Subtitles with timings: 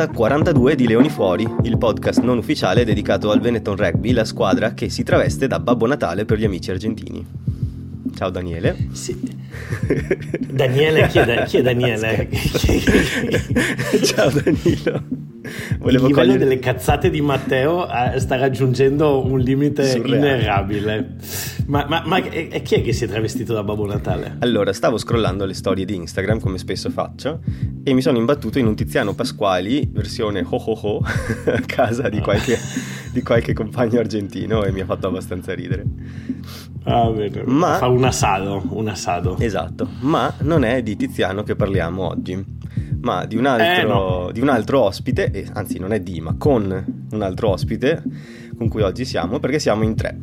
[0.00, 4.72] Puntata 42 di Leoni Fuori, il podcast non ufficiale dedicato al Benetton Rugby, la squadra
[4.72, 7.26] che si traveste da Babbo Natale per gli amici argentini.
[8.16, 8.88] Ciao Daniele.
[8.92, 9.14] Sì.
[10.50, 12.28] Daniele, chi è, chi è Daniele?
[14.02, 15.19] Ciao Danilo.
[15.78, 16.38] Volevo il livello cogliere...
[16.38, 20.16] delle cazzate di Matteo eh, sta raggiungendo un limite Surreale.
[20.16, 21.16] inerrabile.
[21.66, 24.36] Ma, ma, ma e, chi è che si è travestito da Babbo Natale?
[24.40, 27.40] Allora, stavo scrollando le storie di Instagram, come spesso faccio,
[27.84, 30.98] e mi sono imbattuto in un Tiziano Pasquali, versione ho ho ho,
[31.46, 32.58] a casa di qualche,
[33.12, 35.84] di qualche compagno argentino e mi ha fatto abbastanza ridere.
[36.84, 37.42] Ah, bene.
[37.44, 37.76] Ma...
[37.76, 39.36] Fa un assado, un assado.
[39.38, 42.58] Esatto, ma non è di Tiziano che parliamo oggi
[43.00, 44.30] ma di un altro, eh, no.
[44.32, 48.02] di un altro ospite, anzi non è di, ma con un altro ospite
[48.56, 50.18] con cui oggi siamo, perché siamo in tre.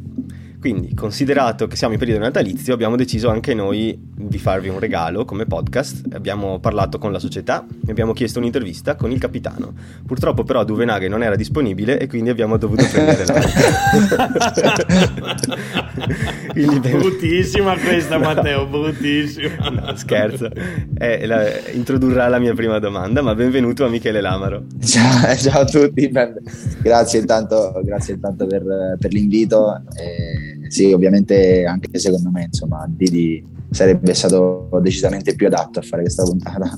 [0.60, 5.24] Quindi, considerato che siamo in periodo natalizio, abbiamo deciso anche noi di farvi un regalo
[5.24, 6.08] come podcast.
[6.14, 9.72] Abbiamo parlato con la società e abbiamo chiesto un'intervista con il capitano.
[10.06, 13.34] Purtroppo, però, Duvenaghe non era disponibile e quindi abbiamo dovuto prendere la.
[16.80, 16.98] ben...
[16.98, 19.70] Bruttissima questa, Matteo, bruttissima.
[19.70, 20.50] No, scherzo.
[20.98, 21.70] Eh, la...
[21.72, 24.64] introdurrà la mia prima domanda, ma benvenuto a Michele Lamaro.
[24.84, 26.12] Ciao, ciao a tutti,
[26.82, 29.84] grazie intanto, grazie intanto per, per l'invito.
[29.96, 36.04] E sì, ovviamente anche secondo me, insomma, Didi sarebbe stato decisamente più adatto a fare
[36.04, 36.78] questa puntata.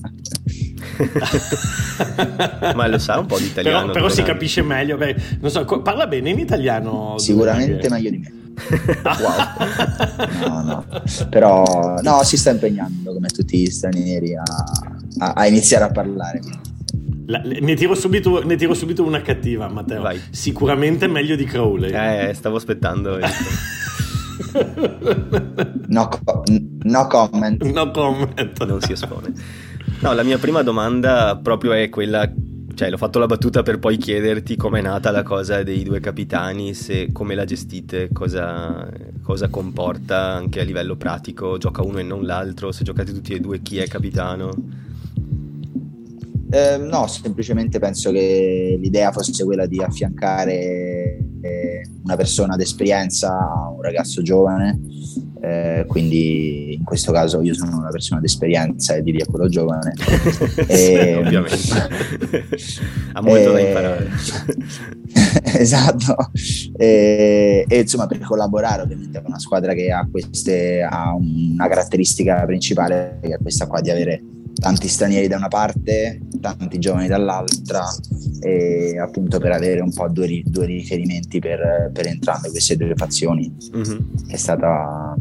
[2.76, 3.80] Ma lo sa un po' di italiano.
[3.88, 4.98] Però, però si capisce meglio.
[4.98, 7.18] Beh, non so, parla bene in italiano.
[7.18, 7.90] Sicuramente che...
[7.90, 8.34] meglio di me.
[9.04, 10.48] wow.
[10.48, 10.86] No, no.
[11.30, 14.44] Però no, si sta impegnando come tutti gli stranieri a,
[15.20, 16.42] a, a iniziare a parlare.
[17.28, 20.02] La, ne, tiro subito, ne, tiro subito, una cattiva, Matteo.
[20.02, 20.20] Vai.
[20.32, 21.92] Sicuramente meglio di Crowley.
[21.92, 23.20] Eh, stavo aspettando.
[25.88, 26.10] no,
[26.84, 27.64] no, comment.
[27.64, 28.66] No comment.
[28.66, 29.34] Non si espone.
[30.02, 32.32] No, la mia prima domanda proprio è quella
[32.80, 36.74] cioè l'ho fatto la battuta per poi chiederti com'è nata la cosa dei due capitani,
[36.74, 38.90] se come la gestite, cosa,
[39.22, 43.42] cosa, comporta anche a livello pratico, gioca uno e non l'altro, se giocate tutti e
[43.42, 44.52] due chi è capitano?
[46.52, 50.99] Eh, no, semplicemente penso che l'idea fosse quella di affiancare
[52.10, 53.30] una persona d'esperienza
[53.72, 54.80] un ragazzo giovane,
[55.42, 59.94] eh, quindi in questo caso io sono una persona d'esperienza e Didi è quello giovane.
[60.68, 61.58] e, ovviamente,
[63.14, 64.10] ha molto da imparare.
[65.56, 66.32] esatto,
[66.76, 72.44] e, e, insomma per collaborare ovviamente con una squadra che ha, queste, ha una caratteristica
[72.46, 74.24] principale che è questa qua di avere
[74.60, 77.86] tanti stranieri da una parte, tanti giovani dall'altra
[78.42, 83.54] e appunto per avere un po' due, due riferimenti per, per, entrambe queste due fazioni
[83.76, 84.00] mm-hmm.
[84.28, 85.16] è, stata,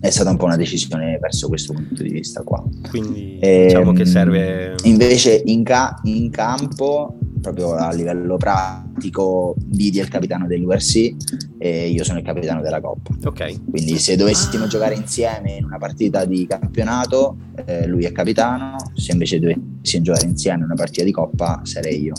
[0.00, 2.64] è stata un po' una decisione verso questo punto di vista qua.
[2.88, 4.74] Quindi e, diciamo che serve...
[4.84, 11.14] Invece in, ca- in campo proprio a livello pratico Didi è il capitano dell'URC
[11.58, 13.14] e io sono il capitano della Coppa.
[13.24, 13.70] Ok.
[13.70, 14.68] Quindi se dovessimo ah.
[14.68, 17.36] giocare insieme in una partita di campionato,
[17.66, 22.02] eh, lui è capitano, se invece dovessimo giocare insieme in una partita di Coppa, sarei
[22.02, 22.14] io.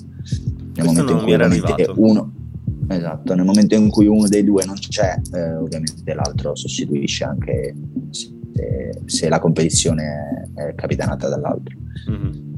[0.73, 1.33] Nel momento in cui
[1.95, 2.33] uno
[2.95, 7.73] Esatto, nel momento in cui uno dei due non c'è, eh, ovviamente l'altro sostituisce anche
[8.09, 8.29] se,
[9.05, 11.75] se la competizione è capitanata dall'altro.
[12.09, 12.49] Mm-hmm.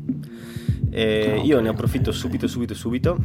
[0.91, 3.17] E io ne approfitto subito, subito, subito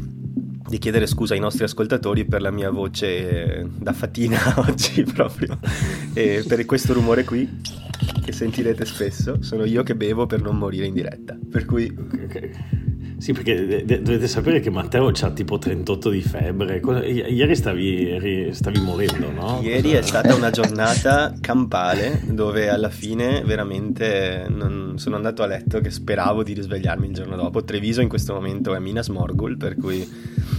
[0.68, 5.58] di chiedere scusa ai nostri ascoltatori per la mia voce da fatina oggi proprio
[6.12, 7.60] e per questo rumore qui
[8.22, 11.90] che sentirete spesso sono io che bevo per non morire in diretta per cui
[12.24, 12.50] okay.
[13.18, 16.80] Sì, perché dovete sapere che Matteo ha tipo 38 di febbre.
[17.04, 19.58] Ieri stavi, stavi morendo, no?
[19.60, 19.98] Ieri Cosa...
[19.98, 25.90] è stata una giornata campale dove alla fine veramente non sono andato a letto che
[25.90, 27.64] speravo di risvegliarmi il giorno dopo.
[27.64, 30.08] Treviso in questo momento è Minas Morgul, per cui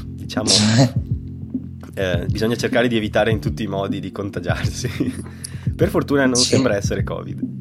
[0.06, 0.50] diciamo
[1.95, 4.89] eh, bisogna cercare di evitare in tutti i modi di contagiarsi.
[5.77, 6.50] per fortuna non sì.
[6.50, 7.58] sembra essere Covid.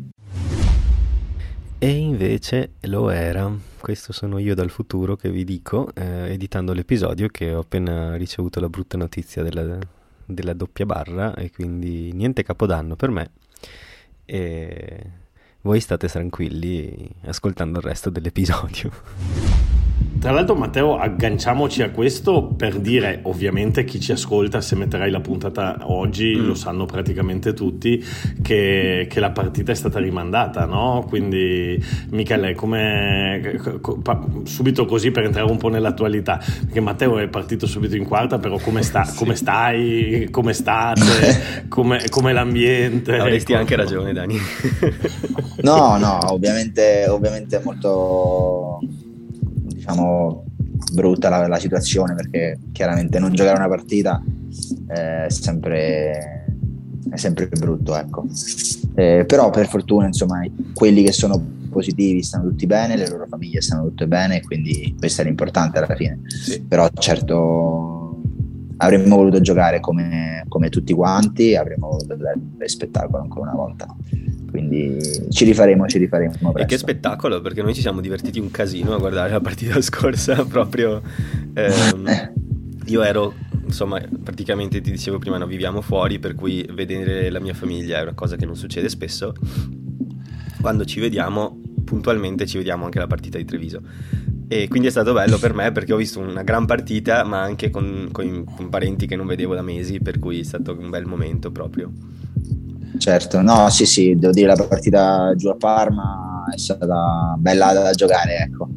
[1.80, 3.48] E invece lo era.
[3.78, 8.58] Questo sono io dal futuro che vi dico, eh, editando l'episodio, che ho appena ricevuto
[8.58, 9.78] la brutta notizia della,
[10.24, 13.30] della doppia barra e quindi niente capodanno per me.
[14.24, 15.02] E
[15.60, 18.90] voi state tranquilli ascoltando il resto dell'episodio.
[20.18, 25.20] Tra l'altro Matteo agganciamoci a questo per dire ovviamente chi ci ascolta se metterai la
[25.20, 26.44] puntata oggi mm.
[26.44, 28.04] lo sanno praticamente tutti
[28.42, 31.04] che, che, la partita è stata rimandata no?
[31.06, 31.80] quindi
[32.10, 33.60] Michele come
[34.42, 38.58] subito così per entrare un po' nell'attualità perché Matteo è partito subito in quarta però
[38.58, 39.16] come, sta, sì.
[39.16, 44.36] come stai come state come, come l'ambiente avresti anche ragione Dani
[45.62, 48.80] no no ovviamente, ovviamente molto
[49.88, 50.44] diciamo
[50.92, 54.22] brutta la, la, situazione perché chiaramente non giocare una partita
[54.86, 56.46] è sempre,
[57.10, 58.26] è sempre brutto ecco.
[58.94, 60.44] Eh, però per fortuna insomma
[60.74, 65.22] quelli che sono positivi stanno tutti bene le loro famiglie stanno tutte bene quindi questo
[65.22, 66.60] è l'importante alla fine sì.
[66.62, 68.07] però certo
[68.78, 73.86] avremmo voluto giocare come, come tutti quanti avremmo voluto dare spettacolo ancora una volta
[74.50, 74.98] quindi
[75.30, 76.32] ci rifaremo, ci rifaremo.
[76.32, 76.58] Presto.
[76.58, 80.44] E che spettacolo, perché noi ci siamo divertiti un casino a guardare la partita scorsa,
[80.44, 81.02] proprio...
[81.54, 82.32] Ehm,
[82.86, 83.34] io ero,
[83.66, 88.02] insomma, praticamente ti dicevo prima, no, viviamo fuori, per cui vedere la mia famiglia è
[88.02, 89.34] una cosa che non succede spesso.
[90.60, 93.80] Quando ci vediamo, puntualmente ci vediamo anche la partita di Treviso.
[94.46, 97.70] E quindi è stato bello per me perché ho visto una gran partita, ma anche
[97.70, 101.06] con, con, con parenti che non vedevo da mesi, per cui è stato un bel
[101.06, 101.90] momento proprio.
[102.98, 107.92] Certo, no, sì, sì, devo dire la partita giù a Parma è stata bella da
[107.92, 108.68] giocare, ecco.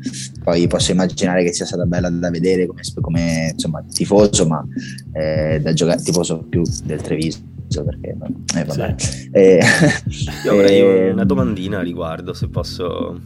[0.43, 4.65] Poi posso immaginare che sia stata bella da vedere come, come insomma, tifoso, ma
[5.13, 8.15] eh, da giocare tifoso più del Treviso perché
[8.55, 8.95] eh, vabbè.
[8.97, 9.29] Sì.
[9.31, 9.59] Eh,
[10.45, 13.19] Io avrei una domandina a riguardo, se posso.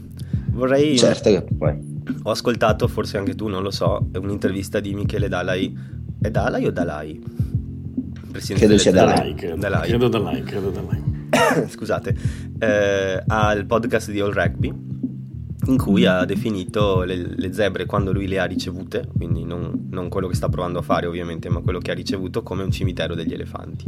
[0.51, 0.97] Vorrei.
[0.97, 1.93] Certo che poi.
[2.23, 5.75] Ho ascoltato, forse anche tu, non lo so, un'intervista di Michele Dalai.
[6.21, 7.43] È Dalai o Dalai?
[8.35, 9.87] presidente credo sia Dalai, credo, Dalai.
[9.87, 11.03] credo Dalai, credo Dalai.
[11.69, 12.15] Scusate,
[12.59, 14.73] eh, al podcast di All Rugby
[15.65, 20.09] in cui ha definito le, le, zebre quando lui le ha ricevute, quindi non, non,
[20.09, 23.15] quello che sta provando a fare ovviamente, ma quello che ha ricevuto come un cimitero
[23.15, 23.85] degli elefanti,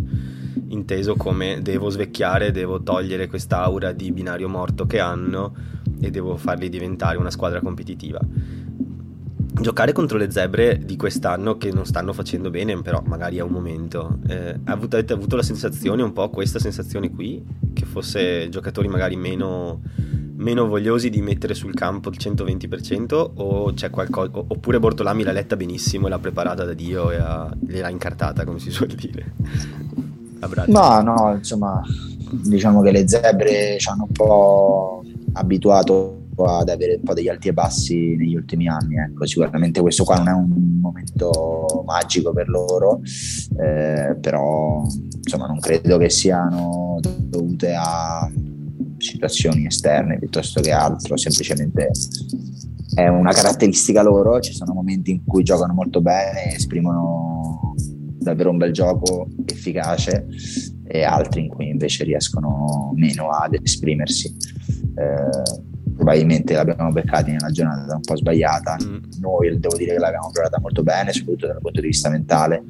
[0.70, 5.54] inteso come devo svecchiare, devo togliere quest'aura di binario morto che hanno
[6.00, 8.20] e devo farli diventare una squadra competitiva
[9.60, 13.52] giocare contro le zebre di quest'anno che non stanno facendo bene, però magari è un
[13.52, 14.20] momento.
[14.28, 17.44] Eh, avete avuto la sensazione, un po' questa sensazione qui,
[17.74, 19.82] che fosse giocatori magari meno,
[20.36, 25.56] meno vogliosi di mettere sul campo il 120% o c'è qualcosa, oppure Bortolami l'ha letta
[25.56, 29.34] benissimo e l'ha preparata da Dio e ha, l'ha incartata, come si suol dire.
[30.68, 31.82] No, no, insomma,
[32.30, 37.48] diciamo che le zebre ci hanno un po' abituato ad avere un po' degli alti
[37.48, 38.96] e bassi negli ultimi anni.
[38.98, 39.26] Ecco.
[39.26, 43.02] Sicuramente questo qua non è un momento magico per loro,
[43.60, 44.84] eh, però
[45.24, 48.32] insomma non credo che siano dovute a
[48.98, 51.92] situazioni esterne piuttosto che altro, semplicemente
[52.96, 57.76] è una caratteristica loro, ci sono momenti in cui giocano molto bene, esprimono
[58.20, 60.28] davvero un bel gioco efficace
[60.84, 64.36] e altri in cui invece riescono meno ad esprimersi.
[64.96, 68.78] Eh, probabilmente l'abbiamo beccati nella giornata un po' sbagliata.
[68.82, 68.98] Mm.
[69.20, 72.64] Noi devo dire che l'abbiamo provata molto bene, soprattutto dal punto di vista mentale.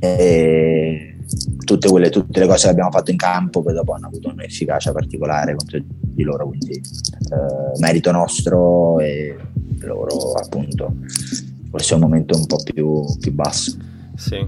[0.00, 1.16] E
[1.64, 4.92] tutte, quelle, tutte le cose che abbiamo fatto in campo poi dopo hanno avuto un'efficacia
[4.92, 9.36] particolare contro di loro, quindi eh, merito nostro e
[9.80, 10.94] loro appunto
[11.72, 13.74] forse è un momento un po' più, più basso.
[14.14, 14.46] Sì.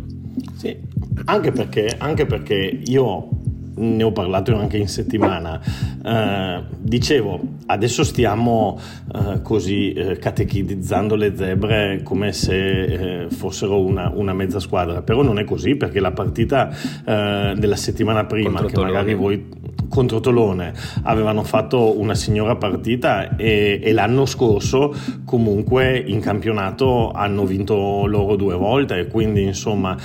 [0.56, 0.76] sì.
[1.24, 3.28] Anche, perché, anche perché io
[3.76, 5.60] ne ho parlato anche in settimana.
[6.02, 8.78] Uh, dicevo, adesso stiamo
[9.12, 15.38] uh, così uh, catechizzando le zebre come se fossero una, una, mezza squadra, però non
[15.38, 16.70] è così perché la partita
[17.04, 18.92] della settimana prima, Contro che Tolone.
[18.92, 19.46] magari voi
[19.94, 20.72] contro Tolone
[21.04, 24.92] avevano fatto una signora partita e, e, l'anno scorso
[25.24, 29.96] comunque in campionato hanno vinto loro due volte, quindi insomma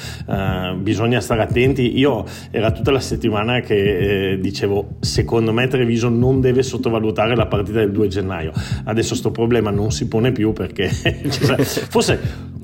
[0.77, 1.97] bisogna stare attenti.
[1.97, 7.47] Io era tutta la settimana che eh, dicevo secondo me Treviso non deve sottovalutare la
[7.47, 8.51] partita del 2 gennaio
[8.85, 10.89] adesso sto problema non si pone più perché
[11.29, 12.19] cioè, forse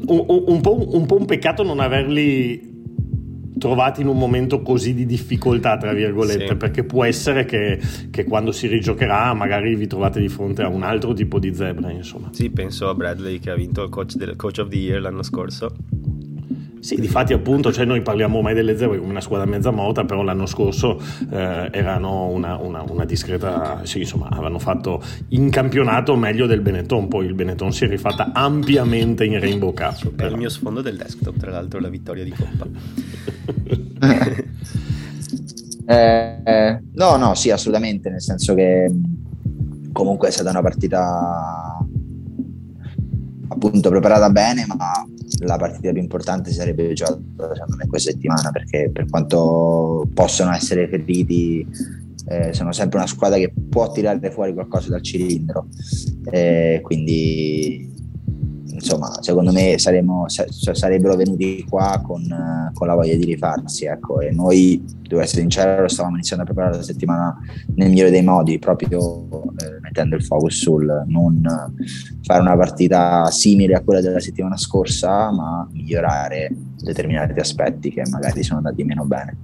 [0.07, 2.74] un, un, po', un po' un peccato non averli
[3.57, 6.55] trovati in un momento così di difficoltà, tra virgolette, sì.
[6.55, 7.79] perché può essere che,
[8.11, 11.91] che, quando si rigiocherà magari vi trovate di fronte a un altro tipo di zebra,
[11.91, 12.29] insomma.
[12.31, 15.23] Sì, penso a Bradley che ha vinto il coach, del, coach of the year l'anno
[15.23, 15.73] scorso
[16.85, 20.21] sì, difatti appunto, cioè noi parliamo mai delle zebre come una squadra mezza morta, però
[20.21, 21.01] l'anno scorso
[21.31, 27.07] eh, erano una, una, una, discreta, sì, insomma, avevano fatto in campionato meglio del Benetton,
[27.07, 30.15] poi il Benetton si è rifatta ampiamente in Rainbow Cup.
[30.15, 32.67] È il mio sfondo del desktop, tra l'altro, la vittoria di Coppa.
[35.87, 38.93] eh, eh, no, no, sì, assolutamente, nel senso che
[39.91, 41.79] comunque è stata una partita
[43.47, 44.75] appunto preparata bene, ma
[45.39, 47.19] la partita più importante sarebbe giocata
[47.53, 51.67] secondo me questa settimana perché per quanto possono essere feriti
[52.27, 55.67] eh, sono sempre una squadra che può tirare fuori qualcosa dal cilindro.
[56.31, 57.93] Eh, quindi
[58.85, 62.23] insomma secondo me saremo, sarebbero venuti qua con,
[62.73, 64.19] con, la voglia di rifarsi ecco.
[64.21, 67.35] e noi devo essere sincero stavamo iniziando a preparare la settimana
[67.75, 71.41] nel migliore dei modi proprio eh, mettendo il focus sul non
[72.21, 78.43] fare una partita simile a quella della settimana scorsa, ma migliorare determinati aspetti che magari
[78.43, 79.37] sono andati meno bene.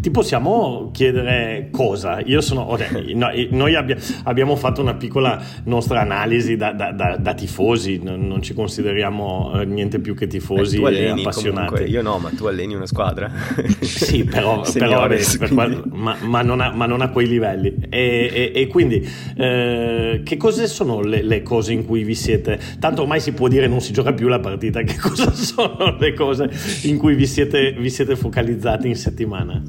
[0.00, 2.20] Ti possiamo chiedere cosa?
[2.20, 2.70] Io sono.
[2.72, 8.26] Okay, noi abbia, abbiamo fatto una piccola nostra analisi da, da, da, da tifosi, non,
[8.26, 11.66] non, ci consideriamo eh, niente più che tifosi eh, e appassionati.
[11.66, 13.30] Comunque, io no, ma tu alleni una squadra.
[13.80, 17.74] sì, però, Signores, però qual, ma, ma, non a, ma, non a, quei livelli.
[17.90, 22.58] E, e, e quindi, eh, che cose sono le, le, cose in cui vi siete?
[22.78, 24.80] Tanto ormai si può dire non si gioca più la partita.
[24.90, 26.50] Che cosa sono le cose
[26.82, 29.62] in cui vi siete, vi siete focalizzati in settimana?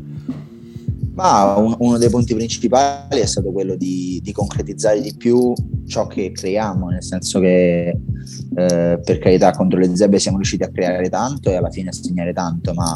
[1.13, 5.53] Ma un, uno dei punti principali è stato quello di, di, concretizzare di più
[5.85, 10.69] ciò che creiamo, nel senso che eh, per carità contro le zebre siamo riusciti a
[10.69, 12.95] creare tanto e alla fine a segnare tanto, ma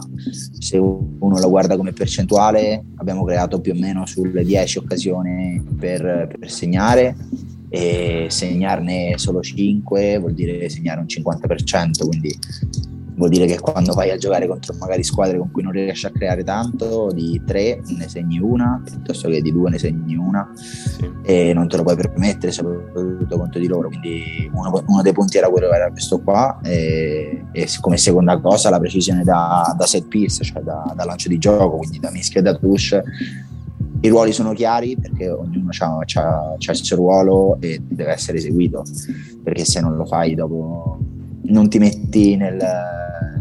[0.60, 6.36] se uno la guarda come percentuale abbiamo creato più o meno sulle 10 occasioni per,
[6.40, 7.16] per segnare
[7.70, 12.34] e segnarne solo 5 vuol dire segnare un 50%, quindi
[13.16, 16.12] vuol dire che quando vai a giocare contro magari squadre con cui non riesci a
[16.12, 21.10] creare tanto, di tre ne segni una, piuttosto che di due ne segni una sì.
[21.24, 23.88] e non te lo puoi permettere soprattutto contro di loro.
[23.88, 28.70] Quindi uno, uno dei punti era quello era questo qua e, e come seconda cosa
[28.70, 32.42] la precisione da, da set piece, cioè da, da, lancio di gioco, quindi da mischia
[32.42, 33.02] e da touch.
[34.02, 38.84] I ruoli sono chiari perché ognuno ha il suo ruolo e deve essere eseguito,
[39.42, 41.00] perché se non lo fai dopo
[41.48, 42.60] non ti metti nel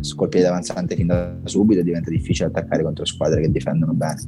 [0.01, 4.21] sul piede avanzante fin da subito diventa difficile attaccare contro squadre che difendono bene.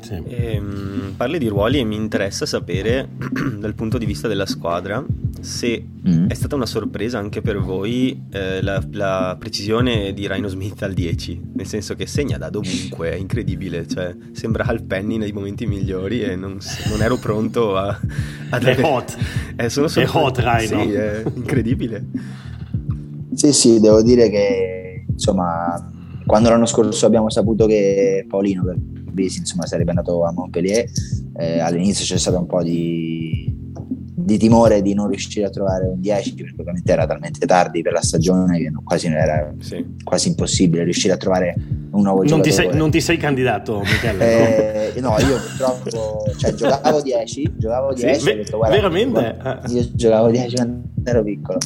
[0.00, 0.22] Sì.
[0.26, 3.08] E, um, parli di ruoli e mi interessa sapere
[3.58, 5.02] dal punto di vista della squadra
[5.40, 6.28] se mm.
[6.28, 10.92] è stata una sorpresa anche per voi eh, la, la, precisione di Rhino Smith al
[10.92, 15.66] 10, nel senso che segna da dovunque, è incredibile, cioè, sembra Al Penny nei momenti
[15.66, 17.98] migliori e non, non ero pronto a...
[18.50, 19.16] a è hot,
[19.56, 20.82] eh, sono sorpre- è hot Rhino.
[20.82, 22.06] Sì, è incredibile.
[23.34, 25.90] Sì, sì, devo dire che insomma,
[26.26, 28.78] quando l'anno scorso abbiamo saputo che Paolino per
[29.16, 30.84] insomma, sarebbe andato a Montpellier,
[31.36, 33.52] eh, all'inizio c'è stato un po' di,
[34.14, 37.92] di, timore di non riuscire a trovare un 10 perché ovviamente era talmente tardi per
[37.92, 39.84] la stagione che quasi era sì.
[40.02, 41.54] quasi impossibile riuscire a trovare
[41.90, 42.50] un nuovo non giocatore.
[42.50, 44.94] Ti sei, non ti sei candidato, Michele?
[44.94, 49.36] Eh, no, io purtroppo cioè, giocavo 10, giocavo 10 sì, detto, veramente?
[49.40, 51.58] Guarda, io giocavo 10 quando ero piccolo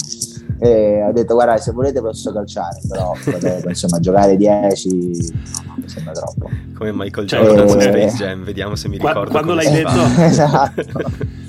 [0.59, 3.13] e ha detto guarda se volete posso calciare però
[3.67, 6.49] insomma giocare 10 no, mi sembra troppo.
[6.77, 10.01] Come Michael cioè, Jordan su Space Jam vediamo se mi ricordo quando l'hai detto.
[10.23, 11.47] esatto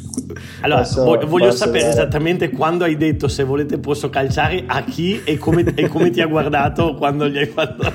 [0.61, 1.91] allora, posso, voglio posso sapere dare...
[1.91, 6.21] esattamente quando hai detto se volete posso calciare, a chi e come, e come ti
[6.21, 7.91] ha guardato quando gli hai fatto.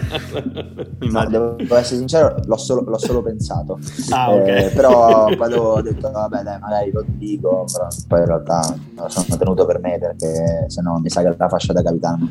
[0.98, 3.78] no, devo essere sincero, l'ho solo, l'ho solo pensato.
[4.10, 4.46] Ah, ok.
[4.46, 9.08] Eh, però quando ho detto, vabbè, dai, magari lo dico, però poi in realtà lo
[9.08, 12.28] sono tenuto per me perché se no mi sa che la fascia da capitano.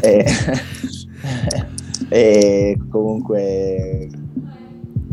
[0.00, 0.24] e,
[2.08, 4.08] e comunque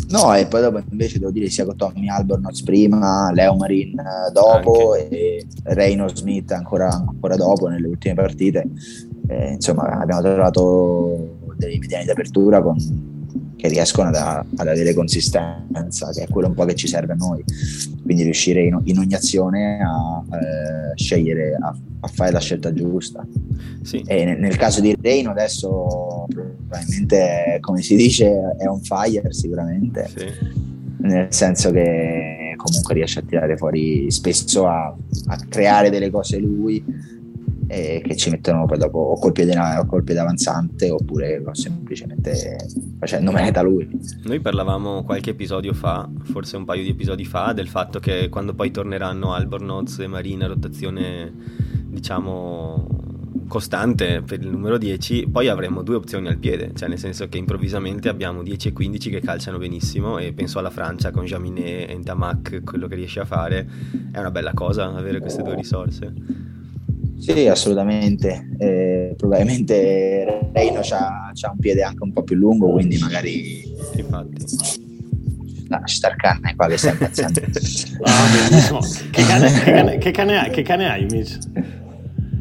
[0.10, 4.32] No, e poi dopo invece devo dire sia con Tommy Albornoz prima, Leo Marin eh,
[4.32, 5.10] dopo Anche.
[5.10, 8.66] e Reino Smith ancora, ancora, dopo nelle ultime partite.
[9.28, 12.78] Eh, insomma, abbiamo trovato dei mediani d'apertura con,
[13.58, 17.16] che riescono ad, ad, avere consistenza, che è quello un po' che ci serve a
[17.16, 17.44] noi.
[18.04, 23.26] Quindi riuscire in, in ogni azione a eh, scegliere, a, a, fare la scelta giusta.
[23.82, 24.04] Sì.
[24.06, 26.28] E nel, nel, caso di Reino adesso
[26.68, 30.10] probabilmente, come si dice, è on fire sicuramente.
[30.16, 30.26] Sì.
[31.00, 34.88] Nel senso che comunque riesce a tirare fuori spesso a,
[35.28, 36.84] a creare delle cose lui
[37.70, 42.58] e che ci mettono poi dopo o col piede, o col piede avanzante oppure semplicemente
[43.00, 43.88] facendo meta lui.
[44.24, 48.54] Noi parlavamo qualche episodio fa, forse un paio di episodi fa, del fatto che quando
[48.54, 51.32] poi torneranno Albornoz e Marina, rotazione
[51.90, 52.97] diciamo
[53.48, 57.38] costante per il numero 10, poi avremo due opzioni al piede, cioè nel senso che
[57.38, 61.98] improvvisamente abbiamo 10 e 15 che calciano benissimo e penso alla Francia con Jaminet e
[61.98, 63.68] Ntamak, quello che riesce a fare,
[64.12, 66.14] è una bella cosa avere queste due risorse.
[67.20, 68.48] Sì, assolutamente.
[68.60, 73.64] Eh, probabilmente Reino ha un piede anche un po' più lungo, quindi magari.
[73.96, 74.86] Infatti.
[75.70, 77.42] No, ci sta il cane qua che sta impazzendo.
[78.04, 78.80] ah.
[79.12, 81.38] Che cane, che, cane, che, cane hai, che cane hai, Mitch?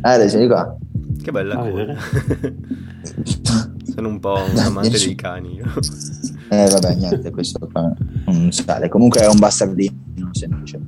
[0.02, 0.76] Ah, di qua.
[1.22, 1.60] Che bella.
[1.60, 1.70] Ah,
[3.94, 5.58] Sono un po' un amante dei cani.
[6.50, 7.90] eh, vabbè, niente, questo qua
[8.26, 8.88] non sale.
[8.88, 10.04] Comunque è un bastardino.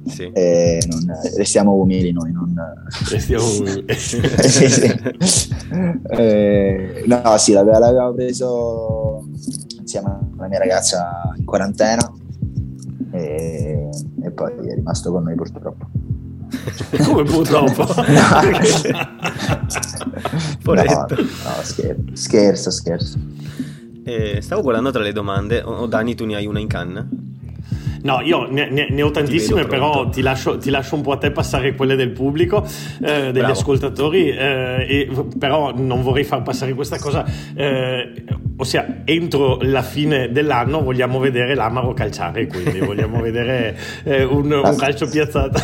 [0.07, 0.31] Sì.
[0.33, 1.07] Eh, non,
[1.37, 2.55] restiamo umili noi, non...
[3.09, 3.85] Restiamo umili.
[3.95, 4.21] sì,
[4.69, 4.99] sì.
[6.11, 9.27] Eh, no, sì, l'avevamo preso
[9.81, 12.13] insieme alla mia ragazza in quarantena
[13.13, 13.89] e,
[14.23, 15.87] e poi è rimasto con noi purtroppo.
[17.05, 17.85] Come purtroppo?
[20.65, 20.85] no, no,
[21.63, 22.71] scherzo, scherzo.
[22.71, 23.19] scherzo.
[24.05, 25.61] Eh, stavo guardando tra le domande.
[25.61, 27.07] O oh, Dani, tu ne hai una in canna?
[28.03, 31.13] No, io ne, ne, ne ho tantissime, ti però ti lascio, ti lascio, un po'
[31.13, 32.65] a te passare quelle del pubblico,
[33.01, 33.53] eh, degli Bravo.
[33.53, 37.25] ascoltatori, eh, e, però non vorrei far passare questa cosa.
[37.55, 38.25] Eh,
[38.57, 44.77] ossia, entro la fine dell'anno vogliamo vedere l'Amaro calciare, quindi vogliamo vedere eh, un, un,
[44.77, 45.61] calcio piazzato.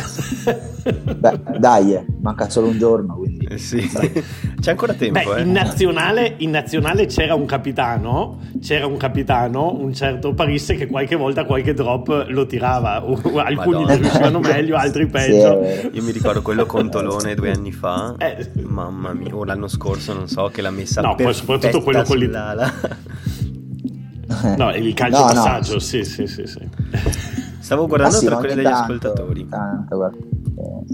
[1.17, 3.34] Beh, dai, eh, manca solo un giorno, quindi.
[3.47, 3.89] Eh sì.
[4.59, 5.19] C'è ancora tempo.
[5.33, 10.87] Beh, in nazionale, in, nazionale, c'era un capitano, c'era un capitano, un certo Parisse, che
[10.87, 12.95] qualche volta qualche drop lo tirava.
[12.95, 13.95] Alcuni Madonna.
[13.95, 15.63] riuscivano meglio, altri peggio.
[15.63, 18.15] Sì, Io mi ricordo quello con Tolone due anni fa.
[18.17, 18.51] Eh.
[18.63, 22.17] Mamma mia, o l'anno scorso, non so, che l'ha messa No, poi soprattutto quello con
[22.17, 22.73] l'Italia.
[24.57, 25.79] No, il calcio no, passaggio, no.
[25.79, 26.59] sì, sì, sì, sì.
[27.59, 29.47] Stavo guardando ah, sì, tra quelle degli tanto, ascoltatori.
[29.47, 30.11] Tanto,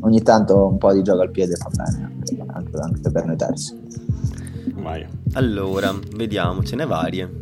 [0.02, 3.80] ogni tanto un po' di gioco al piede fa bene, anche, anche per noi terzi.
[4.76, 5.06] Vai.
[5.34, 7.40] Allora, vediamo, ce n'è varie.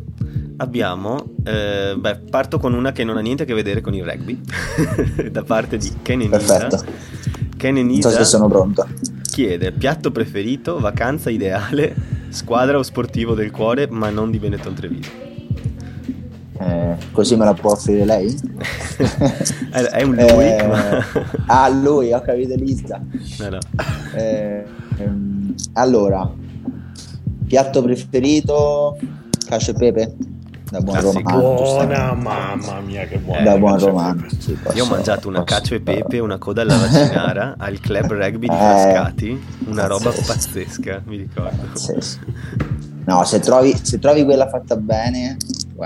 [0.58, 4.04] Abbiamo, eh, beh, parto con una che non ha niente a che vedere con il
[4.04, 4.40] rugby,
[5.30, 6.36] da parte di Kenenisa.
[6.36, 6.84] Perfetto.
[7.56, 8.86] Kenenisa non so se sono pronto.
[9.22, 11.94] Chiede piatto preferito, vacanza ideale,
[12.28, 15.19] squadra o sportivo del cuore, ma non di Benetton Treviso.
[16.60, 18.28] Eh, così me la può offrire lei?
[19.72, 20.44] è un lui.
[20.44, 21.04] Eh, ma...
[21.46, 23.00] ah, lui, ho capito Elisa.
[23.38, 23.58] No, no.
[24.14, 24.64] Eh,
[24.98, 26.30] ehm, allora,
[27.46, 28.98] piatto preferito,
[29.46, 30.14] cacio e pepe?
[30.70, 31.54] da buon romano.
[31.54, 33.42] Buona, mamma mia, che buona.
[33.42, 34.26] Da buon romano.
[34.38, 38.12] Sì, posso, Io ho mangiato una cacio e pepe una coda alla vaccinara al club
[38.12, 41.66] rugby di Frascati, eh, una roba pazzesca, mi ricordo.
[41.72, 42.20] Pazzesco.
[43.04, 45.36] No, se trovi, se trovi quella fatta bene,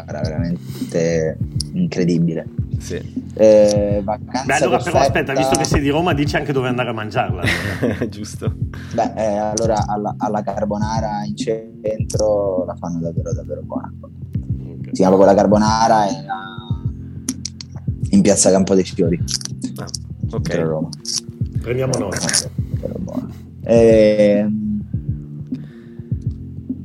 [0.03, 1.39] guarda, veramente
[1.73, 2.47] incredibile.
[2.79, 2.97] Sì.
[3.35, 6.93] Eh, Beh, allora però aspetta, visto che sei di Roma, dici anche dove andare a
[6.93, 7.43] mangiarla.
[8.11, 8.55] Giusto.
[8.93, 13.93] Beh, eh, allora alla, alla, carbonara in centro la fanno davvero davvero buona
[14.95, 16.25] si chiama quella carbonara è
[18.11, 19.21] in piazza Campo dei Fiori
[19.77, 19.89] ah,
[20.31, 20.89] ok Roma.
[21.61, 22.19] prendiamo nota
[23.63, 24.47] eh,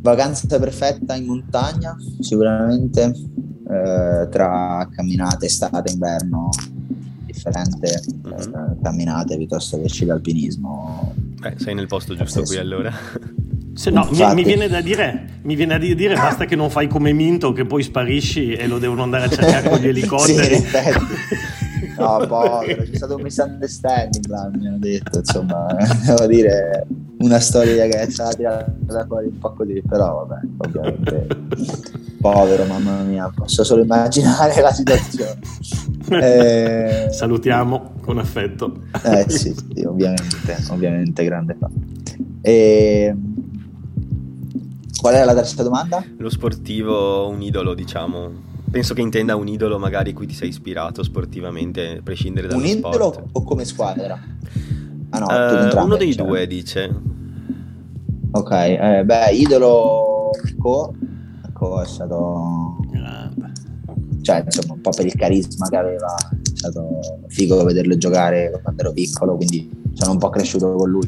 [0.02, 3.04] vacanza perfetta in montagna sicuramente
[3.70, 6.50] eh, tra camminate estate inverno
[7.26, 8.54] differente mm-hmm.
[8.54, 12.94] eh, camminate piuttosto che sci alpinismo eh, sei nel posto giusto qui allora.
[13.74, 16.88] Se no, mi, mi, viene da dire, mi viene da dire basta che non fai
[16.88, 20.56] come Minto che poi sparisci e lo devono andare a cercare con gli elicotteri.
[20.56, 20.66] sì,
[21.98, 25.68] no, povero, c'è stato un misunderstanding là, mi hanno detto, insomma,
[26.06, 26.86] devo dire
[27.20, 31.28] una storia che è stata tirata fuori un po' così, però vabbè, ovviamente
[32.20, 35.40] povero, mamma mia, posso solo immaginare la situazione.
[36.10, 37.08] Eh...
[37.12, 38.82] Salutiamo con affetto.
[39.04, 41.70] Eh sì, sì ovviamente, ovviamente grande fa.
[42.42, 43.16] E
[45.00, 46.04] Qual è la terza domanda?
[46.18, 48.48] Lo sportivo, un idolo, diciamo.
[48.70, 52.68] Penso che intenda un idolo magari cui ti sei ispirato sportivamente, a prescindere dallo un
[52.68, 52.96] sport.
[52.96, 54.20] Un idolo o come squadra?
[55.12, 56.26] Ah no, uh, uno dei cioè.
[56.26, 57.02] due dice.
[58.32, 60.94] Ok, eh, beh, idolo Co,
[61.54, 62.78] Co è stato...
[64.22, 68.82] Cioè, insomma, un po' per il carisma che aveva, è stato figo vederlo giocare quando
[68.82, 71.08] ero piccolo, quindi sono un po' cresciuto con lui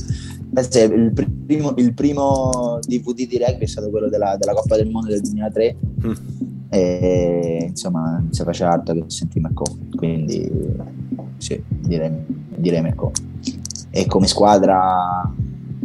[0.54, 1.14] il
[1.46, 5.22] primo, il primo, DVD di rugby è stato quello della, della Coppa del Mondo del
[5.22, 6.12] 2003 mm.
[6.70, 9.64] e insomma non si faceva altro che sentire Mecco
[9.96, 10.52] quindi
[11.38, 12.12] sì, direi,
[12.58, 13.12] direi Mecco
[13.92, 15.30] e come squadra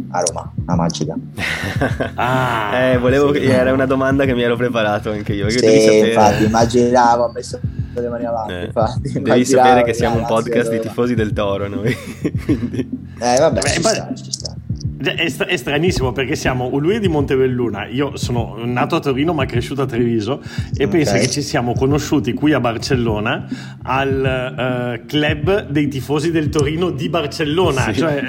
[0.09, 1.15] a Roma, a Magica.
[2.15, 3.45] ah, eh, volevo, sì.
[3.45, 5.49] era una domanda che mi ero preparato anche io.
[5.49, 7.59] Sì, infatti, immaginavo, ho messo
[7.93, 8.53] le mani avanti.
[8.53, 11.95] Eh, infatti, devi sapere che siamo un podcast di tifosi del Toro noi.
[12.45, 12.79] Quindi...
[13.19, 14.55] Eh, vabbè, Beh, ci, sta, ci sta.
[14.99, 19.33] È, st- è, stranissimo perché siamo lui è di Montebelluna, io sono nato a Torino
[19.33, 20.41] ma cresciuto a Treviso
[20.75, 20.87] e okay.
[20.87, 23.47] pensa che ci siamo conosciuti qui a Barcellona
[23.83, 27.93] al uh, club dei tifosi del Torino di Barcellona.
[27.93, 27.99] Sì.
[27.99, 28.25] Cioè,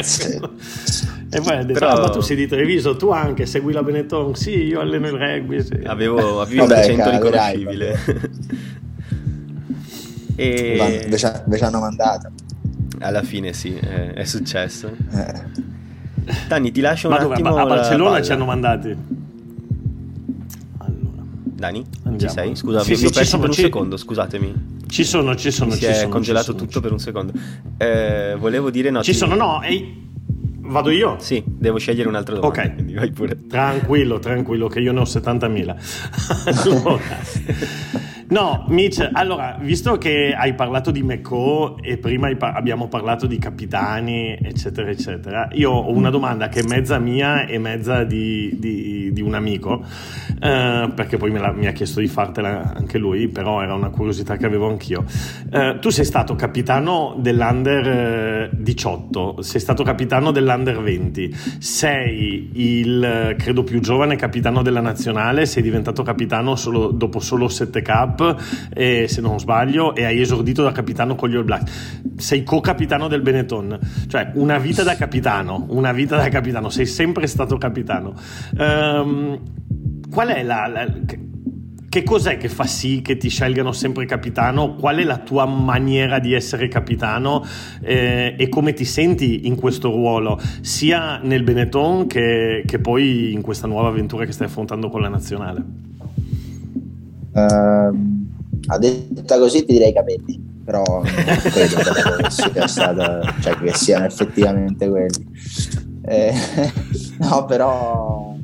[0.00, 0.40] sì.
[1.28, 1.90] E poi ha detto: Però...
[1.90, 4.34] ah, ma tu sei di Treviso, tu anche segui la Benetton?
[4.34, 5.62] Sì, io alleno il rugby.
[5.62, 5.80] Sì.
[5.84, 7.98] Avevo, avevo un accento riconoscibile.
[10.36, 11.00] e...
[11.02, 12.30] Invece, invece hanno mandato.
[12.98, 14.90] Alla fine sì, è, è successo.
[15.12, 15.74] Eh.
[16.48, 17.48] Dani, ti lascio un Ma attimo.
[17.50, 18.96] Dove, a Barcellona ci hanno mandati.
[20.78, 21.22] Allora.
[21.42, 22.18] Dani, Andiamo.
[22.18, 22.56] ci sei?
[22.56, 23.60] Scusa, sì, mi sì, ho perso per un ci...
[23.62, 24.74] secondo, scusatemi.
[24.88, 25.72] Ci sono, ci sono.
[25.72, 27.32] Mi ci si sono, è congelato sono, tutto per un secondo.
[27.76, 29.02] Eh, volevo dire no.
[29.02, 29.62] Ci sono, no.
[29.62, 30.04] Ehi.
[30.68, 31.16] Vado io?
[31.20, 32.62] Sì, devo scegliere un'altra domanda.
[32.62, 33.46] Ok, quindi vai pure.
[33.46, 35.76] Tranquillo, tranquillo, che io ne ho 70.000.
[36.74, 37.00] allora,
[38.28, 44.36] No, Mitch, allora, visto che hai parlato di Mecco e prima abbiamo parlato di capitani,
[44.42, 49.20] eccetera, eccetera, io ho una domanda che è mezza mia e mezza di, di, di
[49.20, 49.84] un amico,
[50.40, 54.36] eh, perché poi la, mi ha chiesto di fartela anche lui, però era una curiosità
[54.36, 55.04] che avevo anch'io.
[55.48, 63.62] Eh, tu sei stato capitano dell'Under 18, sei stato capitano dell'Under 20, sei il, credo,
[63.62, 67.82] più giovane capitano della nazionale, sei diventato capitano solo, dopo solo 7
[68.16, 68.42] Cup
[68.74, 72.00] eh, se non sbaglio, e hai esordito da capitano con gli All Blacks.
[72.16, 77.26] Sei co-capitano del Benetton, cioè una vita da capitano, una vita da capitano, sei sempre
[77.26, 78.14] stato capitano.
[78.58, 79.40] Um,
[80.10, 80.86] qual è la, la
[81.88, 84.74] che cos'è che fa sì che ti scelgano sempre capitano?
[84.74, 87.42] Qual è la tua maniera di essere capitano
[87.82, 93.40] eh, e come ti senti in questo ruolo, sia nel Benetton che, che, poi in
[93.40, 95.64] questa nuova avventura che stai affrontando con la nazionale?
[97.36, 98.24] Uh,
[98.68, 104.06] a detta così ti direi capelli, però non credo che, sia stata, cioè che siano
[104.06, 105.28] effettivamente quelli.
[106.02, 106.32] Eh,
[107.20, 108.34] no, però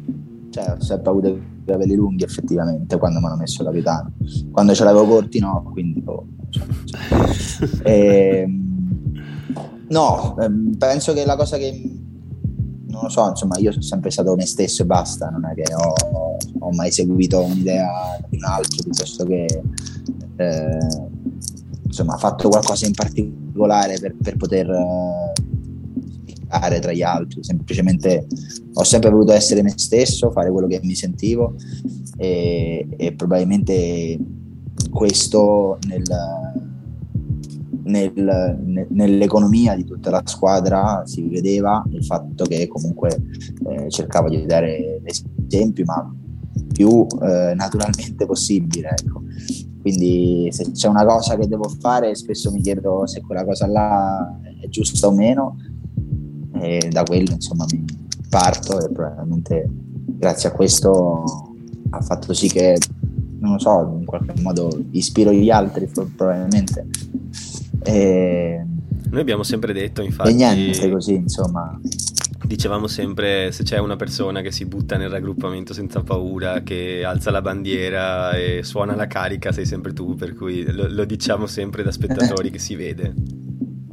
[0.50, 4.12] cioè, ho sempre avuto i capelli lunghi effettivamente quando mi hanno messo capitano.
[4.50, 6.02] Quando ce l'avevo corti no, quindi...
[6.04, 7.10] Oh, cioè, cioè.
[7.84, 8.46] Eh,
[9.88, 12.01] no, ehm, penso che la cosa che
[13.02, 15.74] non lo so, insomma, io sono sempre stato me stesso e basta, non è che
[15.74, 19.46] ho, ho mai seguito un'idea di un altro piuttosto che
[20.36, 20.78] eh,
[21.84, 25.32] insomma, fatto qualcosa in particolare per, per poter eh,
[26.80, 28.26] tra gli altri, semplicemente
[28.74, 31.56] ho sempre voluto essere me stesso, fare quello che mi sentivo
[32.16, 34.16] e, e probabilmente
[34.90, 36.02] questo nel
[37.84, 43.22] nel, nell'economia di tutta la squadra si vedeva il fatto che comunque
[43.68, 46.14] eh, cercavo di dare esempi, ma
[46.72, 48.90] più eh, naturalmente possibile.
[48.90, 49.22] Ecco.
[49.80, 54.40] Quindi se c'è una cosa che devo fare, spesso mi chiedo se quella cosa là
[54.60, 55.56] è giusta o meno
[56.60, 57.84] e da quello insomma mi
[58.28, 59.68] parto e probabilmente
[60.04, 61.24] grazie a questo
[61.90, 62.78] ha fatto sì che
[63.40, 66.86] non lo so, in qualche modo ispiro gli altri probabilmente
[67.84, 68.64] e...
[69.10, 70.30] Noi abbiamo sempre detto, infatti...
[70.30, 71.78] E niente, così, insomma.
[72.44, 77.30] Dicevamo sempre, se c'è una persona che si butta nel raggruppamento senza paura, che alza
[77.30, 81.82] la bandiera e suona la carica, sei sempre tu, per cui lo, lo diciamo sempre
[81.82, 83.14] da spettatori che si vede.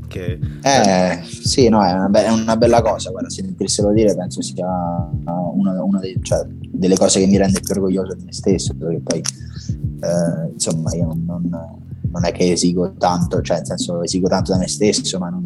[0.07, 0.39] Che...
[0.61, 4.65] Eh, sì, no, è una, be- è una, bella cosa, guarda, sentirselo dire penso sia
[4.65, 8.99] una, una dei, cioè, delle cose che mi rende più orgoglioso di me stesso, perché
[9.01, 14.27] poi, eh, insomma, io non, non non è che esigo tanto, cioè nel senso esigo
[14.27, 15.43] tanto da me stesso, ma non,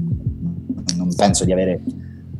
[0.96, 1.82] non penso di avere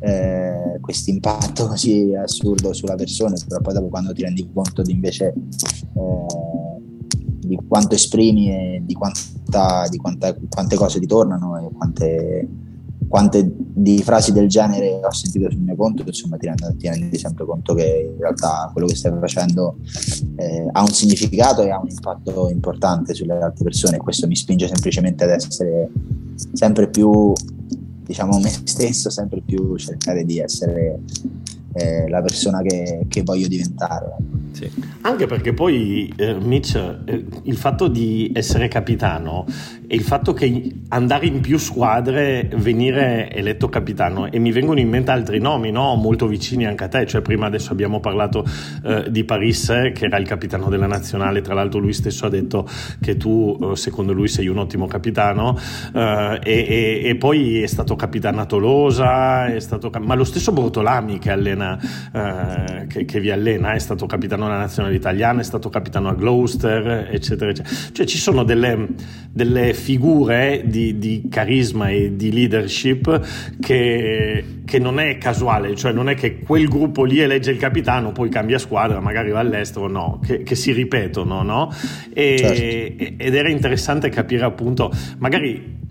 [0.00, 4.92] eh, questo impatto così assurdo sulla persona, però poi dopo quando ti rendi conto di
[4.92, 6.52] invece eh,
[7.46, 12.48] di quanto esprimi e di, quanta, di quanta, quante cose ti tornano e quante
[13.08, 17.18] quante di frasi del genere ho sentito sul mio conto, insomma ti rendi, ti rendi
[17.18, 19.76] sempre conto che in realtà quello che stai facendo
[20.36, 24.36] eh, ha un significato e ha un impatto importante sulle altre persone e questo mi
[24.36, 25.90] spinge semplicemente ad essere
[26.52, 27.32] sempre più
[28.04, 31.00] diciamo me stesso, sempre più cercare di essere
[31.74, 34.16] eh, la persona che, che voglio diventare.
[34.54, 34.70] Sì.
[35.00, 39.46] Anche perché poi, eh, Mitch, eh, il fatto di essere capitano
[39.86, 44.88] e il fatto che andare in più squadre, venire eletto capitano, e mi vengono in
[44.88, 45.96] mente altri nomi, no?
[45.96, 48.44] molto vicini anche a te, cioè prima adesso abbiamo parlato
[48.84, 52.68] eh, di Paris, che era il capitano della nazionale, tra l'altro lui stesso ha detto
[53.00, 55.58] che tu, eh, secondo lui, sei un ottimo capitano,
[55.92, 60.52] eh, e, e, e, poi è stato capitano a Tolosa, è stato, ma lo stesso
[60.52, 61.76] Bortolami che allena,
[62.12, 66.08] eh, che, che vi allena, è stato capitano capitano alla nazionale italiana, è stato capitano
[66.08, 67.76] a Gloucester, eccetera, eccetera.
[67.92, 68.88] Cioè ci sono delle,
[69.30, 76.08] delle figure di, di, carisma e di leadership che, che, non è casuale, cioè non
[76.08, 80.20] è che quel gruppo lì elegge il capitano, poi cambia squadra, magari va all'estero, no,
[80.24, 81.72] che, che si ripetono, no?
[82.12, 83.24] E, certo.
[83.24, 85.82] Ed era interessante capire appunto, magari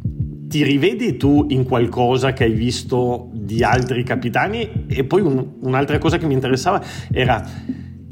[0.54, 4.86] ti rivedi tu in qualcosa che hai visto di altri capitani?
[4.88, 6.80] E poi un, un'altra cosa che mi interessava
[7.12, 7.44] era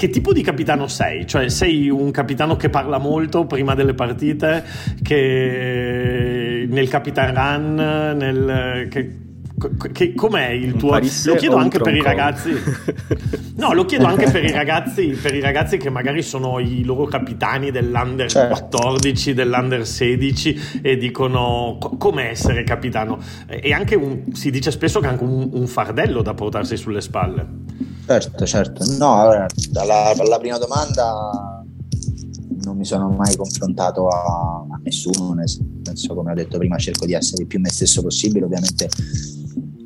[0.01, 1.27] che tipo di capitano sei?
[1.27, 4.65] Cioè sei un capitano che parla molto prima delle partite,
[5.03, 8.87] che nel Capitan Run, nel...
[8.89, 9.17] Che,
[9.91, 12.49] che, com'è il tuo lo chiedo anche per i ragazzi
[13.57, 17.05] no lo chiedo anche per i ragazzi per i ragazzi che magari sono i loro
[17.05, 18.55] capitani dell'under certo.
[18.55, 25.05] 14 dell'under 16 e dicono com'è essere capitano e anche un, si dice spesso che
[25.05, 28.83] è anche un, un fardello da portarsi sulle spalle Certo, certo.
[28.97, 31.63] No, allora, dalla, prima domanda
[32.63, 37.05] non mi sono mai confrontato a, a, nessuno, nel senso come ho detto prima cerco
[37.05, 38.89] di essere il più me stesso possibile, ovviamente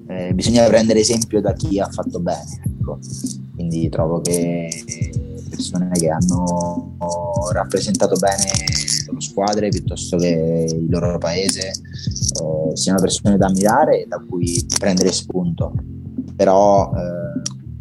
[0.08, 3.00] eh, bisogna prendere esempio da chi ha fatto bene, ecco.
[3.56, 4.70] quindi trovo che
[5.56, 6.96] persone che hanno
[7.54, 14.02] rappresentato bene le loro squadre piuttosto che il loro paese eh, siano persone da ammirare
[14.02, 15.74] e da cui prendere spunto,
[16.36, 17.15] però eh,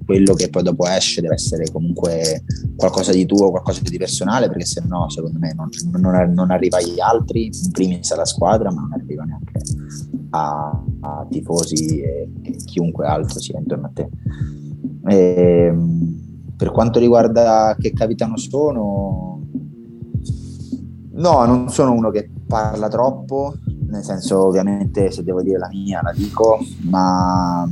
[0.04, 2.44] quello che poi dopo esce deve essere comunque
[2.76, 5.68] qualcosa di tuo, qualcosa di personale, perché se no, secondo me, non,
[6.00, 9.60] non, non arriva agli altri, in primis alla squadra, ma non arriva neanche
[10.30, 14.08] a, a tifosi e, e, chiunque altro sia intorno a te.
[15.06, 16.22] E, ehm,
[16.56, 19.42] per quanto riguarda che capitano sono,
[21.12, 23.54] no, non sono uno che parla troppo,
[23.88, 27.68] nel senso ovviamente se devo dire la mia la dico, ma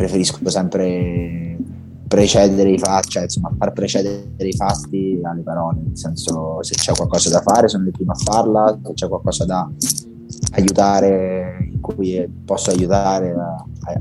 [0.00, 1.58] preferisco sempre
[2.08, 6.92] precedere i fatti, cioè insomma far precedere i fatti alle parole, nel senso se c'è
[6.94, 9.70] qualcosa da fare sono il primo a farla, se c'è qualcosa da
[10.52, 13.34] aiutare in cui posso aiutare,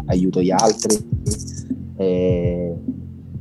[0.05, 0.97] aiuto gli altri.
[1.97, 2.75] E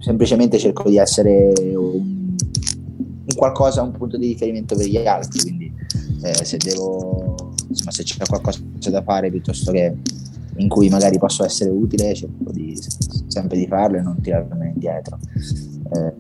[0.01, 5.73] semplicemente cerco di essere un, un, qualcosa, un punto di riferimento per gli altri, quindi
[6.23, 7.37] eh, se devo,
[7.69, 9.97] insomma, se c'è qualcosa da fare piuttosto che
[10.59, 12.79] in cui magari posso essere utile, cerco di,
[13.27, 15.19] sempre di farlo e non tirarmi indietro.
[15.93, 16.15] Eh,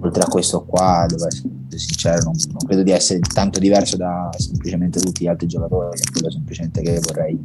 [0.00, 4.30] oltre a questo qua, devo essere sincero, non, non, credo di essere tanto diverso da
[4.36, 7.38] semplicemente tutti gli altri giocatori, è quello semplicemente che vorrei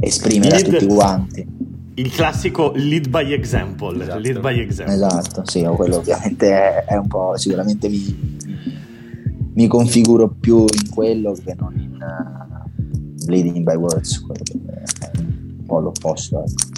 [0.00, 1.46] esprimere lead, a tutti quanti.
[1.94, 4.18] Il classico lead by example, esatto.
[4.18, 4.94] lead by example.
[4.94, 8.38] Esatto, sì, quello ovviamente è, è un po', sicuramente mi,
[9.54, 11.98] mi configuro più in quello che non in
[13.28, 16.44] bleeding by words, è un po' l'opposto.
[16.44, 16.76] Ecco.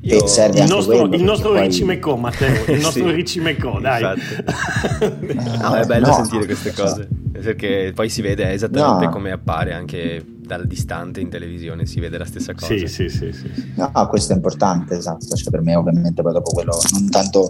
[0.00, 0.26] Io...
[0.26, 1.62] Serve il nostro, il nostro poi...
[1.62, 4.02] Ricci Mecco, Matteo, il nostro sì, Ricci Mecco, dai.
[4.02, 9.10] no, è bello no, sentire queste cose, perché poi si vede esattamente no.
[9.10, 12.66] come appare anche dal distante in televisione, si vede la stessa cosa.
[12.66, 13.32] Sì, sì, sì.
[13.32, 13.72] sì, sì.
[13.76, 17.48] No, questo è importante, esatto, cioè per me ovviamente poi dopo quello, non tanto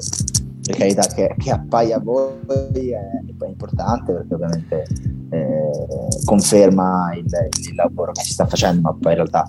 [0.64, 2.32] per carità che, che appaia a voi
[2.90, 2.98] è,
[3.38, 4.84] è importante perché ovviamente
[5.30, 5.70] eh,
[6.24, 7.26] conferma il,
[7.68, 9.46] il, lavoro che si sta facendo, ma poi in realtà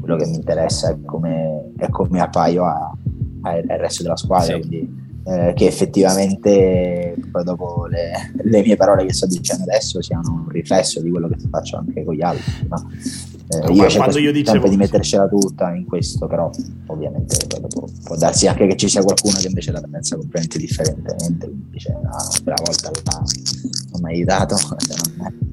[0.00, 4.60] quello che mi interessa è come, è come appaio al resto della squadra, sì.
[4.60, 10.30] quindi eh, che effettivamente poi dopo le, le, mie parole che sto dicendo adesso siano
[10.32, 12.66] un riflesso di quello che faccio anche con gli altri.
[12.68, 12.88] No?
[13.48, 14.68] Eh, io cerco io dicevo...
[14.68, 16.50] di mettercela tutta in questo, però
[16.86, 21.48] ovviamente dopo, può darsi anche che ci sia qualcuno che invece la pensa completamente differentemente,
[21.70, 22.90] dice no, quella volta
[23.92, 24.56] non mi hai aiutato,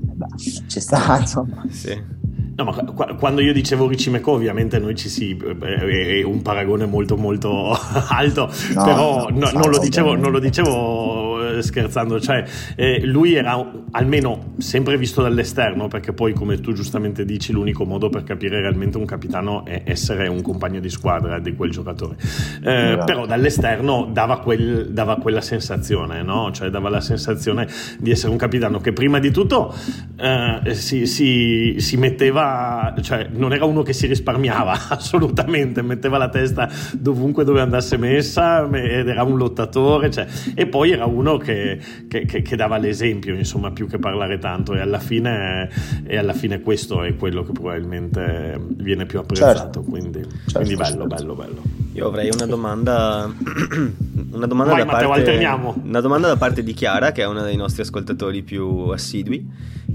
[0.06, 1.64] non è, ci sta insomma.
[1.70, 2.22] Sì.
[2.56, 5.36] No, ma quando io dicevo Riccimeco, ovviamente noi ci si.
[5.36, 7.72] è un paragone molto, molto
[8.10, 12.44] alto, no, però no, non, lo dicevo, non, lo dicevo, scherzando, cioè
[12.76, 18.10] eh, lui era almeno sempre visto dall'esterno, perché poi, come tu giustamente dici, l'unico modo
[18.10, 22.16] per capire realmente un capitano è essere un compagno di squadra di quel giocatore.
[22.64, 23.06] Eh, esatto.
[23.06, 26.52] Però dall'esterno dava, quel, dava, quella sensazione, no?
[26.52, 27.68] Cioè dava la sensazione
[28.00, 29.74] di essere un capitano che prima di tutto
[30.18, 36.30] eh, si, si, si metteva cioè non era uno che si risparmiava assolutamente, metteva la
[36.30, 41.80] testa dovunque dove andasse messa ed era un lottatore, cioè, e poi era uno che,
[42.08, 45.70] che, che, che, dava l'esempio, insomma, più che parlare tanto e alla, fine,
[46.04, 49.82] e alla fine questo è quello che probabilmente viene più apprezzato, certo.
[49.82, 51.08] quindi, certo, quindi bello, certo.
[51.08, 51.83] bello, bello.
[51.94, 53.30] Io avrei una domanda,
[54.32, 57.44] una domanda, Vai, da Matteo, parte, una domanda da parte di Chiara, che è uno
[57.44, 59.48] dei nostri ascoltatori più assidui,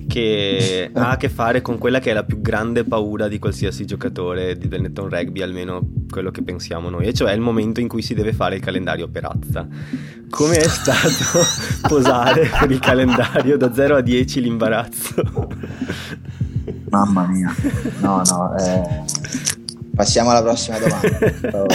[0.07, 3.85] che ha a che fare con quella che è la più grande paura di qualsiasi
[3.85, 8.03] giocatore di Benetton Rugby, almeno quello che pensiamo noi, e cioè il momento in cui
[8.03, 9.67] si deve fare il calendario per Azza.
[10.31, 11.43] Come è stato
[11.89, 15.49] posare per il calendario da 0 a 10 l'imbarazzo?
[16.91, 17.53] Mamma mia,
[18.01, 19.48] no, no, eh
[19.99, 21.09] Passiamo alla prossima domanda.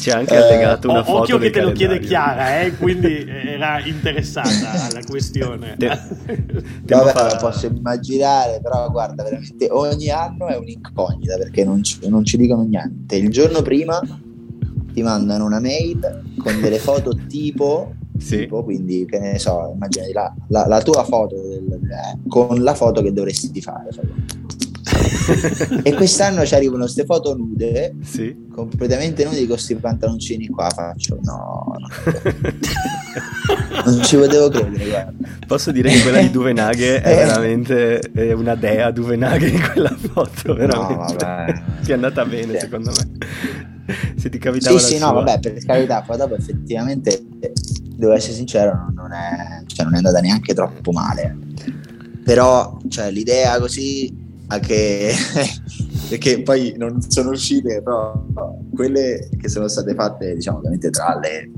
[0.00, 1.18] C'è anche allegato una eh, foto.
[1.18, 5.74] Occhio che te lo chiede Chiara, eh, quindi era interessata alla questione.
[5.76, 5.88] Te,
[6.86, 7.34] te Vabbè, fa...
[7.34, 12.38] lo posso immaginare, però guarda, veramente ogni anno è un'incognita perché non ci, non ci
[12.38, 13.16] dicono niente.
[13.16, 14.00] Il giorno prima
[14.90, 18.38] ti mandano una mail con delle foto tipo sì.
[18.38, 22.74] Tipo, quindi che ne so, immagini la, la, la tua foto del, eh, con la
[22.74, 23.90] foto che dovresti fare
[25.82, 28.34] e quest'anno ci arrivano queste foto nude, sì.
[28.52, 30.68] completamente nude con questi pantaloncini qua.
[30.70, 31.88] Faccio no, no.
[33.84, 34.88] non ci potevo credere.
[34.88, 35.28] Guarda.
[35.46, 37.14] Posso dire che quella di Duvenaghe è eh.
[37.16, 41.24] veramente è una dea Duvenaghe in quella foto, veramente.
[41.24, 42.60] No, Ti è andata bene, sì.
[42.60, 44.12] secondo me.
[44.16, 45.08] Se ti capitava Sì, sì, sua.
[45.08, 47.22] no, vabbè, per carità, poi dopo effettivamente
[47.96, 51.36] devo essere sincero, non è, cioè, non è andata neanche troppo male.
[52.24, 54.23] Però cioè, l'idea così
[54.54, 55.12] anche
[56.08, 58.24] perché poi non sono uscite, però
[58.74, 61.50] quelle che sono state fatte, diciamo, ovviamente tra le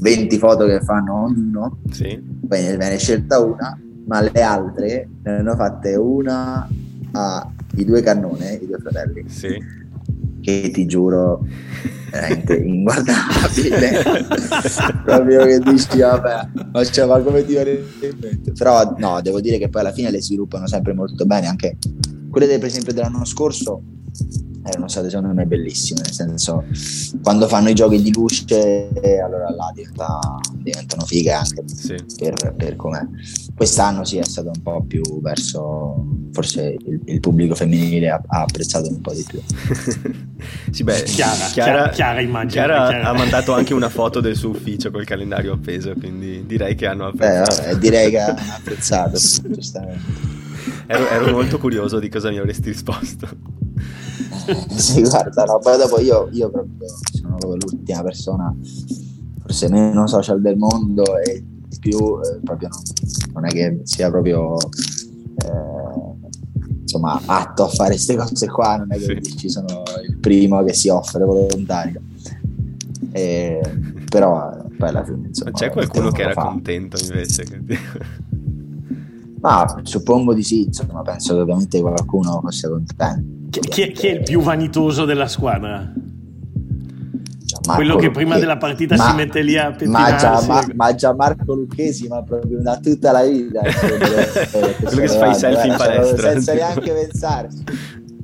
[0.00, 2.20] 20 foto che fanno ognuno, sì.
[2.46, 6.68] poi ne viene scelta una, ma le altre ne hanno fatte una
[7.12, 9.24] ai due cannone, i due fratelli.
[9.28, 9.84] Sì.
[10.40, 11.44] Che ti giuro,
[12.10, 14.02] veramente inguardabile.
[15.04, 18.52] Proprio che dici, vabbè, ma, cioè, ma come ti viene in mente?
[18.52, 21.76] Però no, devo dire che poi alla fine le sviluppano sempre molto bene, anche
[22.36, 23.80] quelle per esempio dell'anno scorso
[24.62, 26.64] erano state secondo me bellissime, nel senso
[27.22, 28.90] quando fanno i giochi di luce
[29.24, 30.18] allora là diventa,
[30.52, 31.94] diventano fighe anche sì.
[32.18, 33.00] per, per com'è.
[33.54, 38.42] Quest'anno sì è stato un po' più verso, forse il, il pubblico femminile ha, ha,
[38.42, 39.40] apprezzato un po' di più.
[40.70, 42.50] sì, beh, Chiara, Chiara, Chiara, immagino.
[42.50, 46.74] Chiara, Chiara, ha mandato anche una foto del suo ufficio col calendario appeso, quindi direi
[46.74, 47.62] che hanno apprezzato.
[47.62, 50.35] Eh, vabbè, direi che hanno apprezzato, giustamente.
[50.88, 53.28] Ero, ero molto curioso di cosa mi avresti risposto.
[54.76, 58.54] sì, guarda, no, poi dopo io, io proprio sono proprio l'ultima persona,
[59.40, 61.44] forse meno social del mondo e
[61.80, 62.80] più eh, proprio non,
[63.34, 66.14] non, è che sia proprio eh,
[66.80, 69.36] insomma atto a fare queste cose qua, non è che sì.
[69.36, 72.00] ci sono il primo che si offre volontario.
[73.12, 73.60] E,
[74.08, 76.42] però poi alla fine insomma, c'è qualcuno che era fa.
[76.42, 77.44] contento invece
[79.46, 83.58] ma suppongo di sì insomma penso che ovviamente qualcuno fosse contento.
[83.60, 85.92] Chi, chi, è il più vanitoso della squadra?
[87.64, 88.40] Marco quello che prima Lucchesi.
[88.40, 92.60] della partita ma, si mette lì a pettinarsi ma, ma, già Marco Lucchesi ma proprio
[92.60, 93.60] da tutta la vita
[94.82, 96.30] quello che si fa i selfie in palestra.
[96.32, 97.64] senza neanche pensarci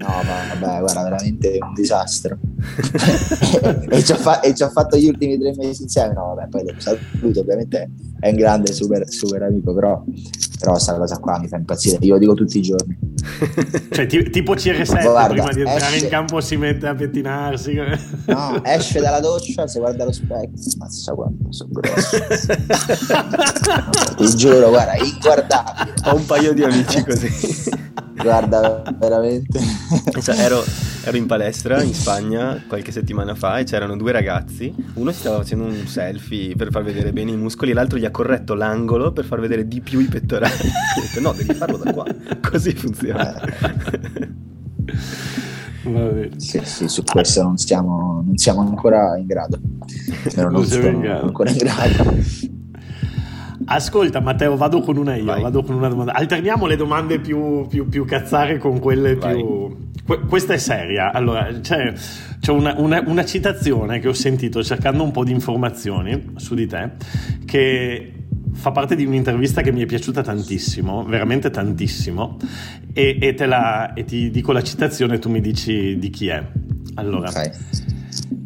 [0.03, 2.39] no ma vabbè guarda veramente un disastro.
[3.91, 6.15] E, ci fa- ci ha fatto gli ultimi tre mesi insieme.
[6.15, 10.03] No vabbè poi lo saluto ovviamente è un grande super, super amico però
[10.63, 12.97] però questa cosa qua mi fa impazzire, io lo dico tutti i giorni.
[13.91, 16.05] cioè tipo CR7 Guarda, prima di entrare esce...
[16.05, 17.75] in campo si mette a pettinarsi.
[18.27, 22.17] no, esce dalla doccia, si guarda allo specchio, mazza quanto sono grosso.
[24.17, 25.95] Ti giuro, guarda, inguardabile.
[26.05, 27.91] Ho un paio di amici così.
[28.15, 29.59] Guarda, veramente.
[30.21, 30.63] Cioè, ero,
[31.03, 34.73] ero, in palestra in Spagna qualche settimana fa e c'erano due ragazzi.
[34.95, 38.05] Uno si stava facendo un selfie per far vedere bene i muscoli, e l'altro gli
[38.05, 40.52] ha corretto l'angolo per far vedere di più i pettorali.
[40.57, 42.07] Detto, no, devi farlo da qua.
[42.41, 43.41] Così funziona.
[46.37, 49.59] Sì, sì, su questo non siamo, non siamo ancora in grado.
[50.35, 51.27] Però non, non siamo in grado.
[51.27, 52.51] ancora in grado.
[53.65, 55.43] Ascolta Matteo, vado con una io, Vai.
[55.43, 56.13] vado con una domanda.
[56.13, 59.37] Alterniamo le domande più, più, più cazzare con quelle Vai.
[59.37, 60.27] più...
[60.29, 61.13] questa è seria.
[61.13, 61.93] Allora, c'è,
[62.41, 66.67] c'è una, una, una, citazione che ho sentito cercando un po' di informazioni su di
[66.67, 66.91] te,
[67.45, 68.13] che
[68.53, 72.37] fa parte di un'intervista che mi è piaciuta tantissimo, veramente tantissimo,
[72.93, 76.47] e, e, la, e ti dico la citazione e tu mi dici di chi è.
[76.95, 77.29] Allora...
[77.29, 77.51] Okay.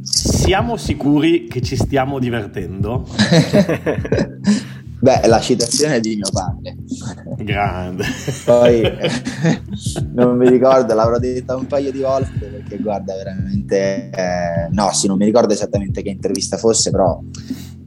[0.03, 3.07] Siamo sicuri che ci stiamo divertendo?
[4.99, 6.77] Beh, la citazione è di mio padre.
[7.45, 8.05] Grande.
[8.45, 8.83] Poi
[10.15, 14.11] non mi ricordo, l'avrò detta un paio di volte perché guarda veramente...
[14.11, 17.21] Eh, no, sì, non mi ricordo esattamente che intervista fosse, però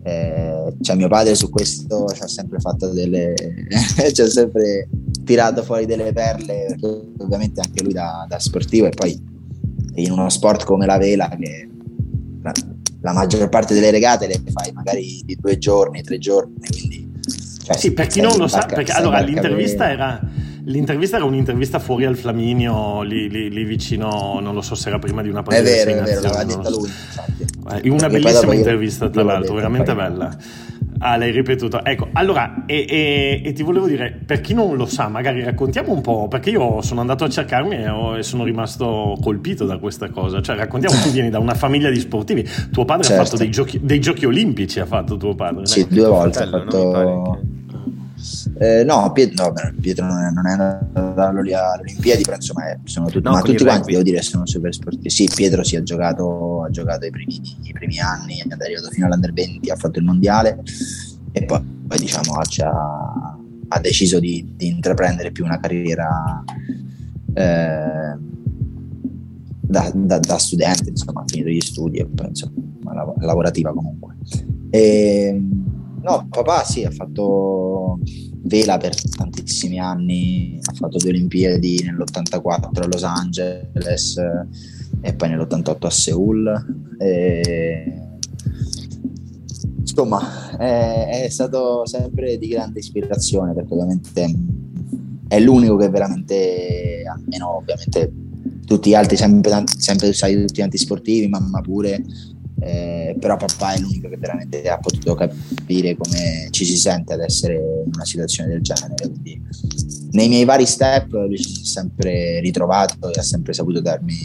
[0.04, 3.34] eh, cioè mio padre su questo ci ha sempre fatto delle...
[4.14, 4.88] ci ha sempre
[5.24, 9.22] tirato fuori delle perle, perché ovviamente anche lui da, da sportivo e poi
[9.96, 11.70] in uno sport come la vela che
[13.02, 17.08] la maggior parte delle regate le fai magari di due giorni, tre giorni, quindi...
[17.64, 20.20] Cioè, sì, per chi non lo sa, perché allora l'intervista era,
[20.70, 25.00] l'intervista era un'intervista fuori al Flaminio, lì, lì, lì, vicino, non lo so se era
[25.00, 25.68] prima di una partita.
[25.68, 27.46] È vero, è vero, l'aveva detta lui, infatti.
[27.84, 30.36] Eh, una bellissima intervista, tra l'altro, veramente bella.
[31.02, 31.84] Ah, l'hai ripetuto.
[31.84, 35.94] Ecco, allora, e, e, e, ti volevo dire, per chi non lo sa, magari raccontiamo
[35.94, 39.78] un po', perché io sono andato a cercarmi e, ho, e sono rimasto colpito da
[39.78, 40.42] questa cosa.
[40.42, 43.22] Cioè, raccontiamo, tu vieni da una famiglia di sportivi, tuo padre certo.
[43.22, 45.66] ha fatto dei giochi, dei giochi, olimpici, ha fatto tuo padre.
[45.68, 46.44] Sì, due volte.
[46.44, 46.78] ha fatto...
[46.78, 47.40] No,
[48.60, 52.78] eh, no, Pietro, no, Pietro non è, non è andato alle Olimpiadi, però insomma è,
[52.84, 55.10] sono tutti, no, ma tutti quanti devo dire sono super sportivi.
[55.10, 58.90] Sì, Pietro si sì, ha giocato, ha giocato i, primi, i primi anni, è arrivato
[58.90, 60.62] fino all'Under 20, ha fatto il mondiale
[61.32, 66.44] e poi, poi diciamo ha, ha deciso di, di, intraprendere più una carriera
[67.34, 68.18] eh,
[69.62, 74.16] da, da, da, studente, insomma, ha finito gli studi e poi insomma, lavorativa comunque.
[74.72, 75.42] E,
[76.02, 78.00] no, papà sì, ha fatto
[78.44, 84.18] vela per tantissimi anni, ha fatto due Olimpiadi nell'84 a Los Angeles
[85.02, 86.96] e poi nell'88 a Seoul.
[86.98, 88.08] E...
[89.80, 94.36] insomma, è, è, stato sempre di grande ispirazione perché ovviamente
[95.28, 98.12] è l'unico che veramente, almeno ovviamente
[98.66, 102.04] tutti gli altri, sempre, sempre sai, tutti antisportivi, mamma pure,
[102.62, 107.22] eh, però papà è l'unico che veramente ha potuto capire come ci si sente ad
[107.22, 108.96] essere in una situazione del genere.
[109.08, 109.42] Quindi
[110.12, 114.16] nei miei vari step lui si è sempre ritrovato e ha sempre saputo darmi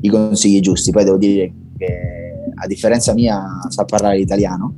[0.00, 0.90] i consigli giusti.
[0.90, 2.18] Poi devo dire che
[2.54, 4.74] a differenza mia sa parlare l'italiano.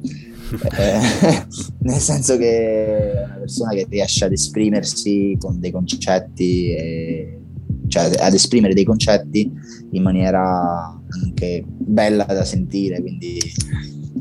[0.77, 1.47] eh,
[1.83, 7.39] nel senso che è una persona che riesce ad esprimersi con dei concetti e
[7.91, 9.51] cioè ad esprimere dei concetti
[9.91, 13.39] in maniera anche bella da sentire, quindi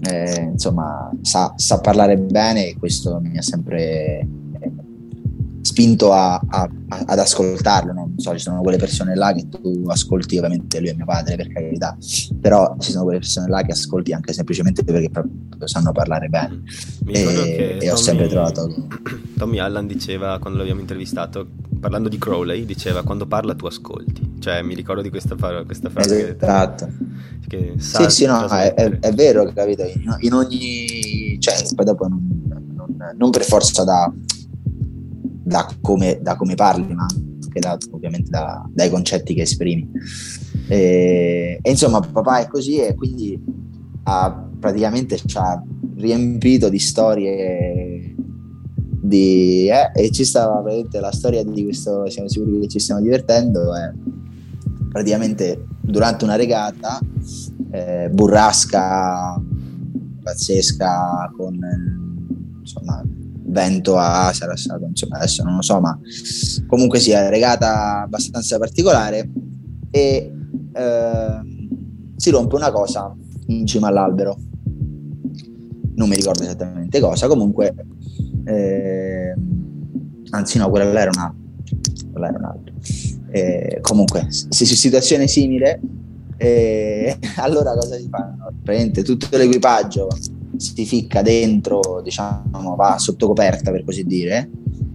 [0.01, 4.27] eh, insomma sa, sa, parlare bene e questo mi ha sempre
[5.61, 6.69] spinto a, a,
[7.05, 7.93] ad ascoltarlo.
[7.93, 8.05] No?
[8.07, 11.35] Non so, ci sono quelle persone là che tu ascolti, ovviamente lui è mio padre
[11.35, 11.95] per carità,
[12.39, 15.11] però ci sono quelle persone là che ascolti anche semplicemente perché
[15.65, 16.63] sanno parlare bene.
[17.05, 18.87] E, e Tommy, ho sempre trovato.
[19.37, 21.47] Tommy Allan diceva quando l'abbiamo intervistato,
[21.79, 24.37] parlando di Crowley, diceva quando parla tu ascolti.
[24.39, 26.35] Cioè, mi ricordo di questa, questa frase.
[26.35, 26.87] Esatto.
[27.47, 29.83] Che, che sì, sì, no, è, è, è, vero, capito?
[29.83, 31.37] In, in, ogni.
[31.39, 32.43] cioè, poi dopo non,
[32.75, 34.11] non, non per forza da
[35.49, 39.89] da come, da come parli, ma anche da, ovviamente da, dai concetti che esprimi.
[40.67, 43.41] E, e, insomma, papà è così e quindi
[44.03, 45.61] ha, praticamente ci ha
[45.95, 47.88] riempito di storie
[49.09, 53.01] di, eh, e ci stava praticamente la storia di questo, siamo sicuri che ci stiamo
[53.01, 53.91] divertendo, è
[54.89, 56.99] praticamente durante una regata
[57.71, 59.41] eh, burrasca
[60.21, 61.57] pazzesca con
[62.59, 63.03] insomma
[63.51, 65.97] vento a sarà stato, insomma adesso non lo so, ma
[66.67, 69.31] comunque sia regata abbastanza particolare
[69.89, 70.31] e
[70.71, 71.39] eh,
[72.15, 73.11] si rompe una cosa
[73.47, 74.37] in cima all'albero.
[75.95, 77.73] Non mi ricordo esattamente cosa, comunque
[78.49, 79.35] eh,
[80.31, 81.35] anzi no, quella là era una
[82.11, 82.73] quella era un'altra.
[83.31, 85.79] Eh, comunque, situazione simile,
[86.37, 88.33] eh, allora cosa si fa?
[88.63, 90.07] Praticamente tutto l'equipaggio
[90.57, 94.49] si ficca dentro, diciamo, va sotto coperta per così dire,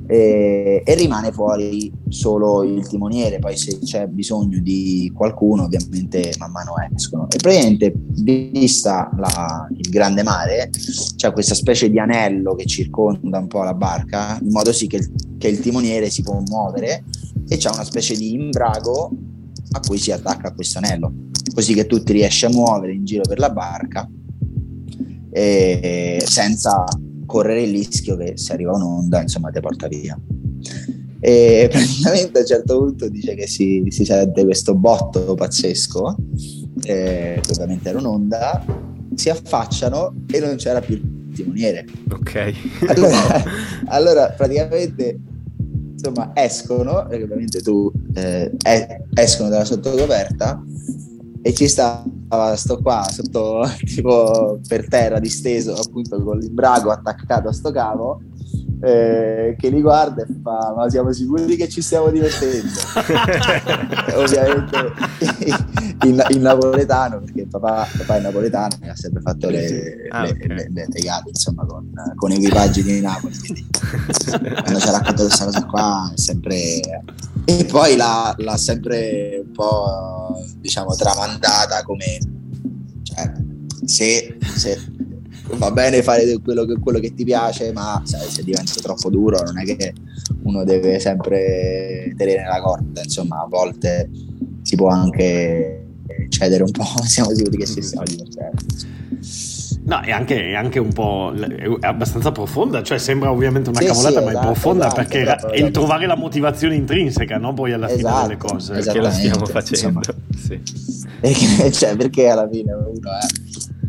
[0.07, 3.39] e, e, rimane fuori solo il timoniere.
[3.39, 7.29] Poi, se c'è bisogno di qualcuno, ovviamente man mano escono.
[7.31, 10.71] E praticamente, vista la, il grande mare,
[11.17, 14.97] c'è questa specie di anello che circonda un po' la barca, in modo sì che
[14.97, 17.05] il, che il timoniere si può muovere
[17.49, 19.11] e c'è una specie di imbrago
[19.73, 21.13] a cui si attacca questo anello,
[21.55, 24.09] così che tu ti riesci a muovere in giro per la barca
[25.31, 26.85] e senza
[27.35, 30.17] correre il rischio che se arriva un'onda insomma ti porta via.
[31.19, 36.17] E praticamente a un certo punto dice che si, si sente questo botto pazzesco
[36.85, 38.65] eh, ovviamente era un'onda
[39.15, 41.87] si affacciano e non c'era più il timoniere.
[42.13, 42.53] Ok.
[42.87, 43.43] Allora,
[43.87, 45.19] allora praticamente
[45.93, 48.53] insomma escono perché ovviamente tu eh,
[49.15, 50.63] escono dalla sottocoperta
[51.47, 57.53] e ci stava sto qua sotto tipo per terra disteso appunto con l'imbrago attaccato a
[57.53, 58.23] sto cavo
[58.81, 62.73] eh, che li guarda e fa ma siamo sicuri che ci stiamo divertendo?
[64.17, 64.93] Ovviamente
[66.05, 70.31] in, in, napoletano perché papà, papà, è napoletano e ha sempre fatto le, ah, le,
[70.31, 70.49] okay.
[70.49, 73.67] le, le, gare insomma con, con equipaggi di Napoli quindi
[74.63, 76.81] quando ci ha raccontato questa cosa qua è sempre
[77.47, 82.19] e poi l'ha, l'ha sempre un po' diciamo tramandata come
[83.03, 83.33] cioè,
[83.85, 84.79] se, se
[85.57, 89.43] va bene fare quello che, quello che ti piace, ma sai, se diventa troppo duro
[89.43, 89.93] non è che
[90.43, 94.11] uno deve sempre tenere la corda, insomma a volte
[94.63, 95.84] si può anche
[96.29, 98.63] cedere un po', siamo sicuri che si stiamo divertendo.
[99.87, 103.87] No, è anche, è anche, un po' è abbastanza profonda, cioè sembra ovviamente una sì,
[103.87, 107.37] cavolata, sì, ma esatto, è profonda esatto, perché esatto, è il trovare la motivazione intrinseca,
[107.37, 107.53] no?
[107.53, 108.73] Poi alla fine delle esatto, cose.
[108.73, 110.01] Perché la stiamo facendo.
[110.35, 110.61] Sì.
[111.21, 113.11] Perché, cioè, perché alla fine uno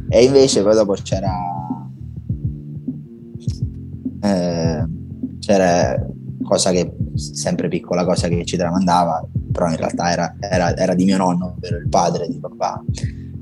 [0.10, 0.16] è.
[0.18, 1.32] E invece poi dopo c'era.
[4.22, 4.86] Eh,
[5.40, 6.06] c'era
[6.44, 11.06] cosa che sempre piccola cosa che ci tramandava, però in realtà era, era, era di
[11.06, 12.84] mio nonno, ovvero il padre di papà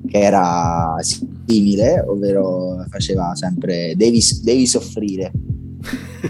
[0.07, 5.32] che era simile, ovvero faceva sempre devi, devi soffrire,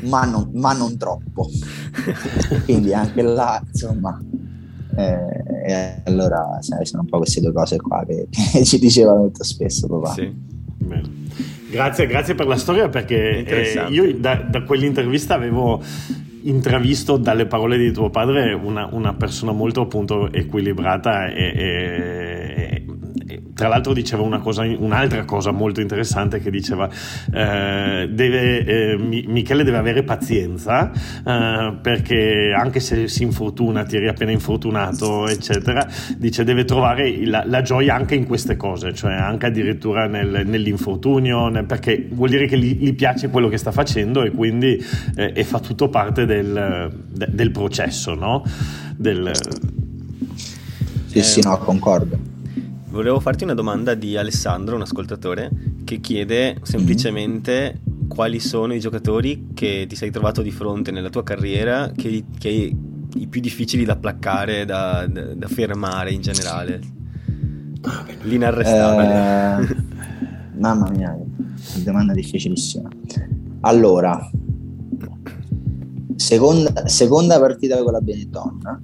[0.03, 1.49] ma non, ma non, troppo.
[2.63, 4.17] Quindi anche là, insomma,
[4.95, 9.43] eh, e allora sono un po' queste due cose qua che, che ci diceva molto
[9.43, 10.13] spesso papà.
[10.13, 10.51] Sì.
[11.69, 15.81] Grazie, grazie per la storia perché eh, io da, da quell'intervista avevo
[16.43, 22.52] intravisto dalle parole di tuo padre una, una persona molto appunto equilibrata e, e
[23.53, 26.89] tra l'altro diceva cosa, un'altra cosa molto interessante che diceva
[27.31, 34.07] eh, deve, eh, Michele deve avere pazienza eh, perché anche se si infortuna, ti eri
[34.07, 35.87] appena infortunato eccetera,
[36.17, 41.47] dice deve trovare la, la gioia anche in queste cose, cioè anche addirittura nel, nell'infortunio
[41.49, 44.83] nel, perché vuol dire che gli, gli, piace quello che sta facendo e quindi
[45.15, 48.43] eh, e fa tutto parte del, de, del processo no?
[48.95, 49.31] del,
[51.05, 52.32] sì sì no concordo
[52.93, 55.49] Volevo farti una domanda di Alessandro, un ascoltatore,
[55.83, 58.07] che chiede semplicemente mm-hmm.
[58.07, 62.49] quali sono i giocatori che ti sei trovato di fronte nella tua carriera che, che
[62.49, 66.81] i più difficili da placcare, da, da, da fermare in generale.
[68.21, 69.67] L'inarrestabile.
[69.71, 69.75] Eh,
[70.59, 71.17] mamma mia,
[71.83, 72.89] domanda difficilissima.
[73.61, 74.29] Allora,
[76.15, 78.83] seconda, seconda partita con la Benetton.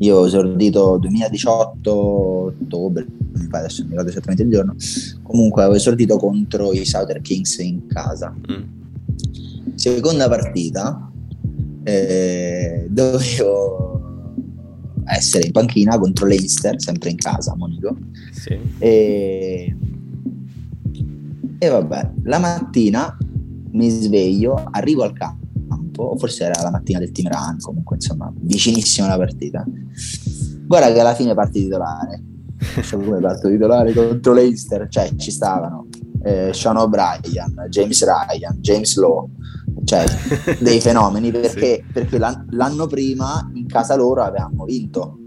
[0.00, 3.06] Io ho esordito 2018 ottobre,
[3.48, 4.74] pare adesso non ricordo esattamente il giorno,
[5.22, 8.34] comunque avevo esordito contro i Southern Kings in casa.
[8.50, 9.74] Mm.
[9.74, 11.10] Seconda partita,
[11.82, 13.96] eh, dovevo
[15.04, 17.96] essere in panchina contro l'Einster, sempre in casa, Monico.
[18.32, 18.58] Sì.
[18.78, 19.76] E,
[21.58, 23.16] e vabbè, la mattina
[23.70, 28.32] mi sveglio, arrivo al campo, o forse era la mattina del team run, comunque insomma,
[28.34, 29.64] vicinissimo alla partita.
[30.66, 32.22] Guarda che alla fine parti titolare
[32.82, 35.88] cioè, come parto titolare contro l'Eister, cioè ci stavano
[36.22, 39.28] eh, Sean O'Brien, James Ryan, James Lowe,
[39.84, 40.04] cioè
[40.60, 41.92] dei fenomeni perché, sì.
[41.92, 45.18] perché l'anno prima in casa loro avevamo vinto,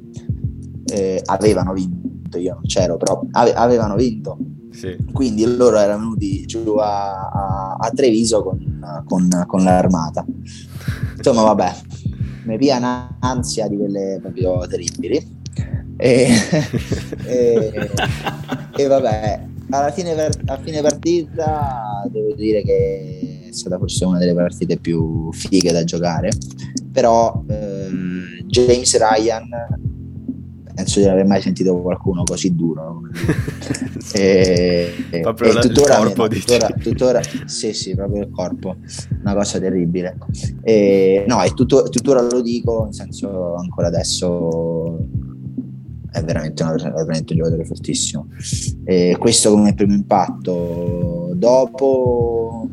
[0.85, 4.37] eh, avevano vinto, io non c'ero, però ave- avevano vinto.
[4.71, 4.95] Sì.
[5.11, 10.25] Quindi loro erano venuti giù a, a, a Treviso con, con, con l'armata.
[11.17, 11.75] Insomma, vabbè,
[12.45, 15.37] mi pia un'ansia di quelle proprio terribili
[16.01, 16.29] e,
[17.27, 17.91] e,
[18.77, 24.33] e, vabbè, alla fine, a fine partita devo dire che è stata forse una delle
[24.33, 26.29] partite più fighe da giocare,
[26.91, 29.49] però ehm, James Ryan
[30.73, 33.01] penso di non aver mai sentito qualcuno così duro.
[34.11, 34.91] E,
[35.21, 38.77] proprio e tuttora, il corpo, tuttora, tuttora, sì sì proprio il corpo
[39.21, 40.17] una cosa terribile.
[40.63, 44.97] E, no e tutto, tuttora lo dico nel senso ancora adesso
[46.11, 48.27] è veramente, una, è veramente un giocatore fortissimo.
[48.83, 51.31] E questo come primo impatto.
[51.35, 52.69] Dopo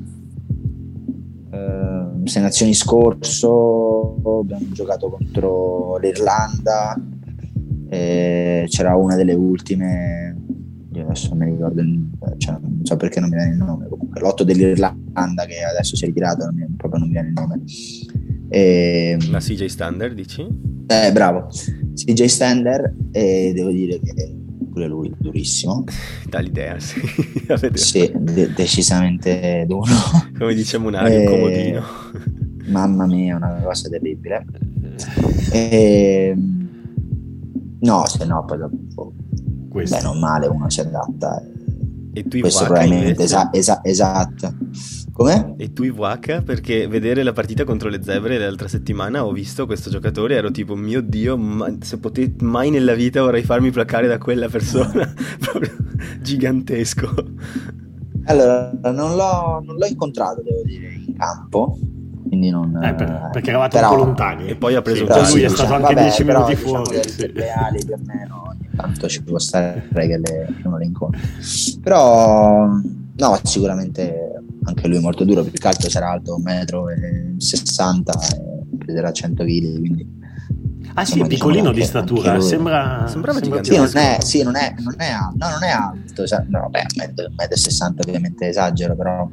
[1.51, 7.01] eh, sei nazioni scorso abbiamo giocato contro l'Irlanda,
[7.89, 10.37] c'era una delle ultime,
[10.93, 11.83] io adesso non mi ricordo,
[12.39, 16.05] cioè, non so perché non mi viene il nome, comunque l'otto dell'Irlanda che adesso si
[16.05, 17.63] è ritirato, proprio non mi viene il nome.
[18.49, 20.47] E, La CJ Standard dici?
[20.87, 21.49] Eh, bravo.
[21.95, 24.37] CJ Stander e devo dire che
[24.71, 25.85] pure lui durissimo.
[26.29, 27.01] Dà l'idea, sì.
[27.75, 29.91] sì, de- decisamente duro.
[30.39, 31.25] Come diciamo un aria, e...
[31.25, 31.83] comodino.
[32.67, 34.45] Mamma mia, una cosa terribile.
[35.53, 36.35] E...
[37.81, 39.13] No, se no poi dopo...
[39.69, 39.97] Questo.
[39.97, 41.43] Beh, non male, uno si adatta.
[42.13, 44.55] E tu Questo probabilmente, esa- esa- esatto.
[45.17, 45.55] Come?
[45.57, 49.89] E tu Iwaka, perché vedere la partita contro le zebre l'altra settimana ho visto questo
[49.89, 54.19] giocatore ero tipo, mio Dio, ma se potevo mai nella vita vorrei farmi placare da
[54.19, 55.11] quella persona,
[55.41, 55.75] proprio
[56.21, 57.15] gigantesco.
[58.27, 61.79] Allora, non l'ho, non l'ho incontrato, devo dire, in campo,
[62.29, 65.19] quindi non, eh, per, perché eravate però, un po' lontani e poi ha preso sì,
[65.19, 67.33] un lui è stato anche 10 minuti diciamo fuori sì.
[67.33, 71.21] le ali più o meno ogni tanto ci può stare che, le, uno le incontri
[71.81, 74.36] però no sicuramente
[74.67, 79.79] anche lui molto duro, più che altro sarà alto 1,60 m e peserà 100 kg,
[79.79, 80.15] quindi
[80.99, 84.75] Ah sì, è piccolino di statura, sembra, sembrava sembra sì, non è, sì, non è,
[84.79, 89.29] non è, alto, no, non è alto, no, beh, 1,60 m ovviamente esagero, però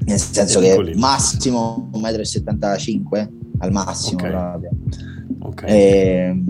[0.00, 4.30] nel senso che massimo 1,75 m al massimo okay.
[4.30, 4.70] proprio.
[5.38, 5.70] Okay.
[5.70, 6.44] E,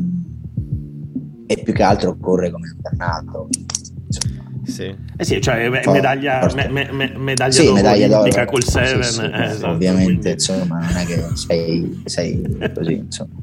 [1.46, 3.48] e, più che altro corre come un dannato.
[4.66, 4.94] Sì.
[5.16, 8.44] Eh sì, cioè medaglia, me, me, medaglia, sì, d'oro medaglia d'oro.
[8.46, 9.02] col Seven.
[9.02, 10.30] Sì, sì, eh, esatto, ovviamente, quindi...
[10.30, 13.34] insomma, non è che sei, sei così, insomma.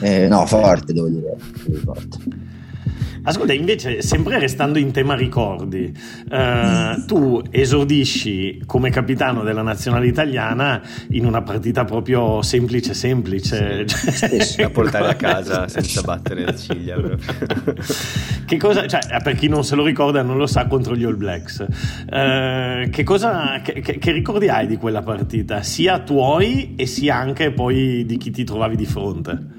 [0.00, 1.36] Eh, no, forte, devo dire,
[1.84, 2.18] forte.
[3.28, 5.94] Ascolta, invece, sempre restando in tema ricordi,
[6.30, 13.86] eh, tu esordisci come capitano della nazionale italiana in una partita proprio semplice, semplice.
[13.86, 16.96] Sì, cioè, da portare a casa senza battere la ciglia.
[18.46, 21.18] che cosa, cioè, per chi non se lo ricorda, non lo sa, contro gli All
[21.18, 21.66] Blacks.
[22.08, 25.62] Eh, che, cosa, che, che ricordi hai di quella partita?
[25.62, 29.57] Sia tuoi e sia anche poi di chi ti trovavi di fronte?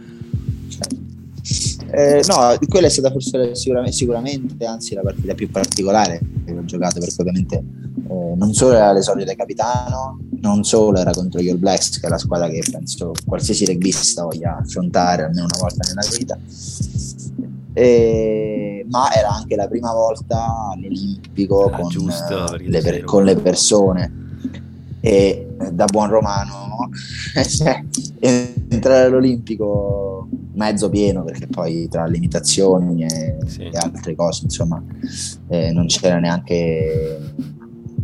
[1.92, 6.66] Eh, no, quella è stata forse sicuramente, sicuramente, anzi la partita più particolare che ho
[6.66, 11.50] giocato perché ovviamente eh, non solo era l'esordio da capitano, non solo era contro gli
[11.50, 15.88] All Blacks che è la squadra che penso qualsiasi rugbista voglia affrontare almeno una volta
[15.88, 16.38] nella vita
[17.74, 23.36] e, ma era anche la prima volta all'Olimpico ah, con, giusto, le per, con le
[23.36, 24.18] persone.
[25.02, 26.90] E da buon romano
[27.48, 27.82] cioè,
[28.20, 30.09] entrare all'Olimpico
[30.54, 33.62] mezzo pieno perché poi tra limitazioni e, sì.
[33.64, 34.84] e altre cose insomma
[35.48, 37.34] eh, non c'era neanche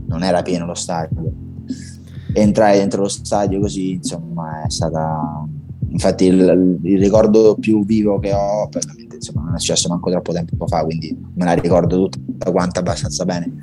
[0.07, 1.31] non era pieno lo stadio
[2.33, 5.45] entrare dentro lo stadio così insomma è stata
[5.89, 8.69] infatti il, il ricordo più vivo che ho
[9.13, 13.25] insomma non è successo manco troppo tempo fa quindi me la ricordo tutta quanta abbastanza
[13.25, 13.53] bene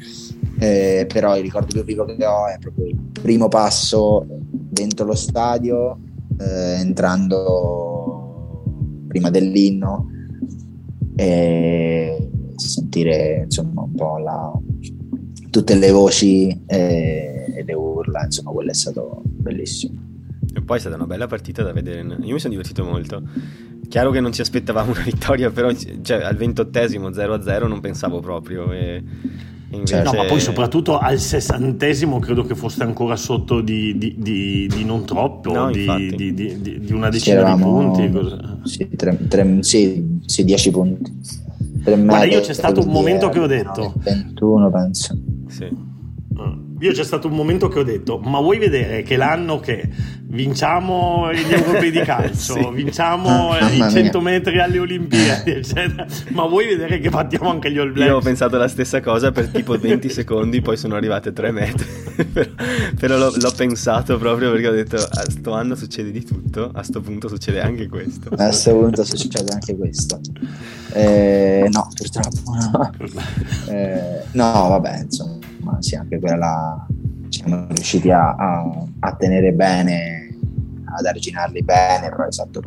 [0.59, 5.15] eh, però il ricordo più vivo che ho è proprio il primo passo dentro lo
[5.15, 5.99] stadio
[6.39, 8.12] eh, entrando
[9.13, 10.09] prima dell'inno
[11.15, 14.51] e sentire insomma un po' la,
[15.51, 20.01] tutte le voci e, e le urla insomma quello è stato bellissimo.
[20.55, 22.01] E poi è stata una bella partita da vedere.
[22.01, 23.23] Io mi sono divertito molto.
[23.89, 28.73] Chiaro che non ci aspettavamo una vittoria però cioè, al ventottesimo 0-0 non pensavo proprio
[28.73, 29.03] e
[29.73, 30.03] Invece...
[30.03, 34.85] No, ma poi soprattutto al sessantesimo credo che fosse ancora sotto di, di, di, di
[34.85, 35.87] non troppo, no, di,
[36.91, 38.69] una decina eravamo, di punti.
[38.69, 41.21] Sì, tre, tre, sì, sì, 10 punti.
[41.83, 43.95] Guarda, io c'è stato un momento che ho detto...
[43.97, 45.19] 21 penso.
[45.49, 45.69] Sì.
[46.39, 46.72] Mm.
[46.83, 49.89] Io c'è stato un momento che ho detto, ma vuoi vedere che l'anno che
[50.25, 52.69] vinciamo gli europei di calcio, sì.
[52.73, 54.33] vinciamo ah, i 100 mia.
[54.33, 58.11] metri alle Olimpiadi, eccetera, ma vuoi vedere che battiamo anche gli All Blacks?
[58.11, 61.87] Io ho pensato la stessa cosa per tipo 20 secondi, poi sono arrivate 3 metri,
[62.33, 62.51] però,
[62.99, 66.83] però l'ho, l'ho, pensato proprio perché ho detto, a sto anno succede di tutto, a
[66.83, 68.29] sto punto succede anche questo.
[68.37, 70.19] A sto punto succede anche questo.
[70.95, 72.91] Eh, no, purtroppo no.
[73.69, 76.87] Eh, no, vabbè, insomma ma sì, anche quella
[77.29, 80.37] siamo riusciti a, a, a tenere bene,
[80.85, 82.63] ad arginarli bene, però esatto.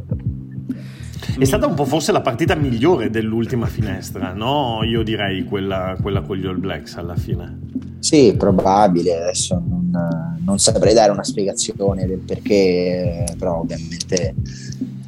[1.38, 4.84] È stata un po' forse la partita migliore dell'ultima finestra, no?
[4.84, 7.60] Io direi quella, quella con gli All Blacks alla fine.
[8.00, 14.36] Sì, probabile, adesso non, non saprei dare una spiegazione del perché, però ovviamente,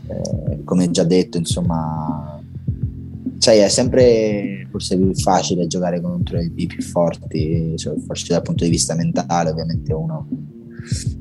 [0.08, 2.37] eh, come già detto, insomma,
[3.38, 7.76] sai, è sempre forse più facile giocare contro i, più forti,
[8.06, 10.28] forse dal punto di vista mentale, ovviamente uno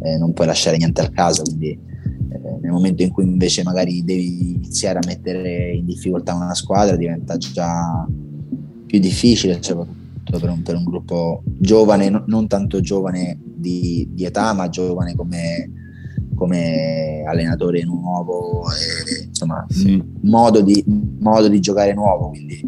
[0.02, 4.04] eh, non puoi lasciare niente al caso, quindi eh, nel momento in cui invece magari
[4.04, 8.06] devi iniziare a mettere in difficoltà una squadra diventa già
[8.86, 14.24] più difficile, soprattutto per un, per un gruppo giovane, no, non tanto giovane di, di
[14.24, 15.70] età, ma giovane come
[16.36, 20.02] come allenatore nuovo, e, insomma, sì.
[20.22, 20.82] modo, di,
[21.18, 22.30] modo, di, giocare nuovo.
[22.30, 22.60] Quindi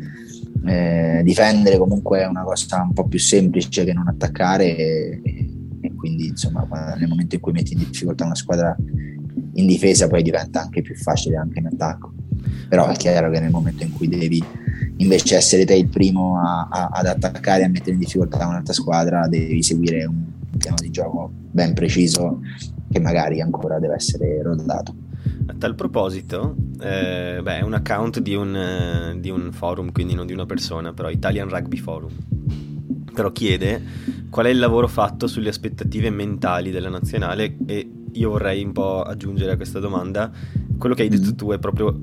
[0.66, 4.76] eh, difendere comunque è una cosa un po' più semplice che non attaccare.
[4.76, 5.20] E,
[5.80, 6.66] e quindi, insomma,
[6.98, 8.76] nel momento in cui metti in difficoltà una squadra
[9.54, 12.12] in difesa, poi diventa anche più facile anche in attacco.
[12.68, 14.42] Però è chiaro che nel momento in cui devi
[14.98, 18.72] invece essere te il primo a, a, ad attaccare e a mettere in difficoltà un'altra
[18.72, 20.24] squadra, devi seguire un
[20.58, 22.40] piano di gioco ben preciso
[22.90, 24.94] che magari ancora deve essere rodato.
[25.50, 30.14] A tal proposito, eh, beh, è un account di un, eh, di un forum, quindi
[30.14, 32.12] non di una persona, però Italian Rugby Forum.
[33.12, 33.82] Però chiede
[34.28, 39.02] qual è il lavoro fatto sulle aspettative mentali della nazionale e io vorrei un po'
[39.02, 40.30] aggiungere a questa domanda
[40.76, 41.36] quello che hai detto mm.
[41.36, 41.98] tu è proprio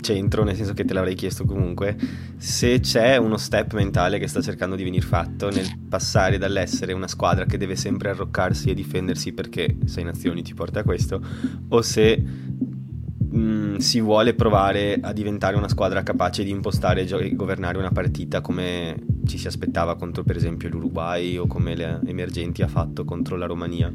[0.00, 1.96] centro, nel senso che te l'avrei chiesto comunque,
[2.36, 7.08] se c'è uno step mentale che sta cercando di venire fatto nel passare dall'essere una
[7.08, 11.20] squadra che deve sempre arroccarsi e difendersi perché sei nazioni ti porta a questo,
[11.68, 12.22] o se
[13.34, 17.90] mh, si vuole provare a diventare una squadra capace di impostare e gio- governare una
[17.90, 23.04] partita come ci si aspettava contro per esempio l'Uruguay o come le emergenti ha fatto
[23.04, 23.90] contro la Romania.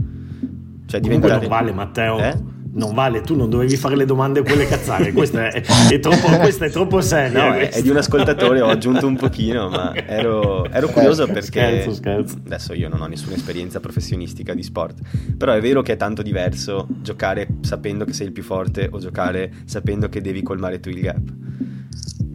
[0.86, 1.34] Cioè diventare...
[1.34, 2.18] Comunque non vale Matteo.
[2.20, 2.59] Eh?
[2.72, 6.66] Non vale, tu non dovevi fare le domande quelle cazzare, questa è, è, troppo, questa
[6.66, 7.50] è troppo seria.
[7.50, 11.42] No, è, è, di un ascoltatore, ho aggiunto un pochino, ma ero, ero curioso perché
[11.42, 12.38] scherzo, scherzo.
[12.46, 15.00] adesso io non ho nessuna esperienza professionistica di sport,
[15.38, 19.00] però è vero che è tanto diverso giocare sapendo che sei il più forte o
[19.00, 21.34] giocare sapendo che devi colmare tu il gap.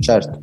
[0.00, 0.40] Certo.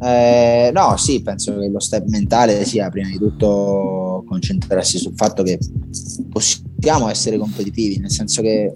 [0.00, 5.42] Eh, no, sì, penso che lo step mentale sia prima di tutto concentrarsi sul fatto
[5.42, 5.58] che
[6.30, 8.74] possiamo essere competitivi, nel senso che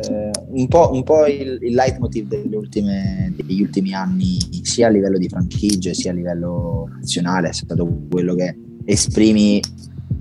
[0.00, 5.18] eh, un po', un po il, il, leitmotiv ultime, degli ultimi anni, sia a livello
[5.18, 9.60] di franchigie sia a livello nazionale, è stato quello che esprimi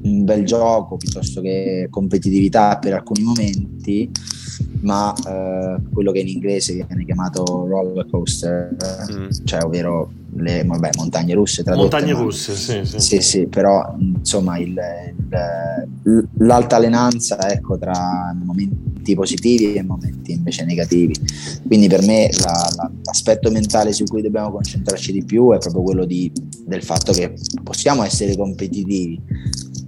[0.03, 4.09] un bel gioco piuttosto che competitività per alcuni momenti
[4.81, 8.75] ma eh, quello che in inglese viene chiamato roller coaster,
[9.11, 9.29] mm.
[9.45, 11.95] cioè ovvero le vabbè, montagne russe tradotte.
[11.95, 12.99] Montagne ma, russe, sì, sì.
[12.99, 14.79] Sì, sì, però insomma il,
[16.03, 21.13] il, l'altalenanza ecco, tra momenti positivi e momenti invece negativi.
[21.65, 25.81] Quindi per me la, la, l'aspetto mentale su cui dobbiamo concentrarci di più è proprio
[25.81, 26.31] quello di,
[26.65, 27.33] del fatto che
[27.63, 29.19] possiamo essere competitivi,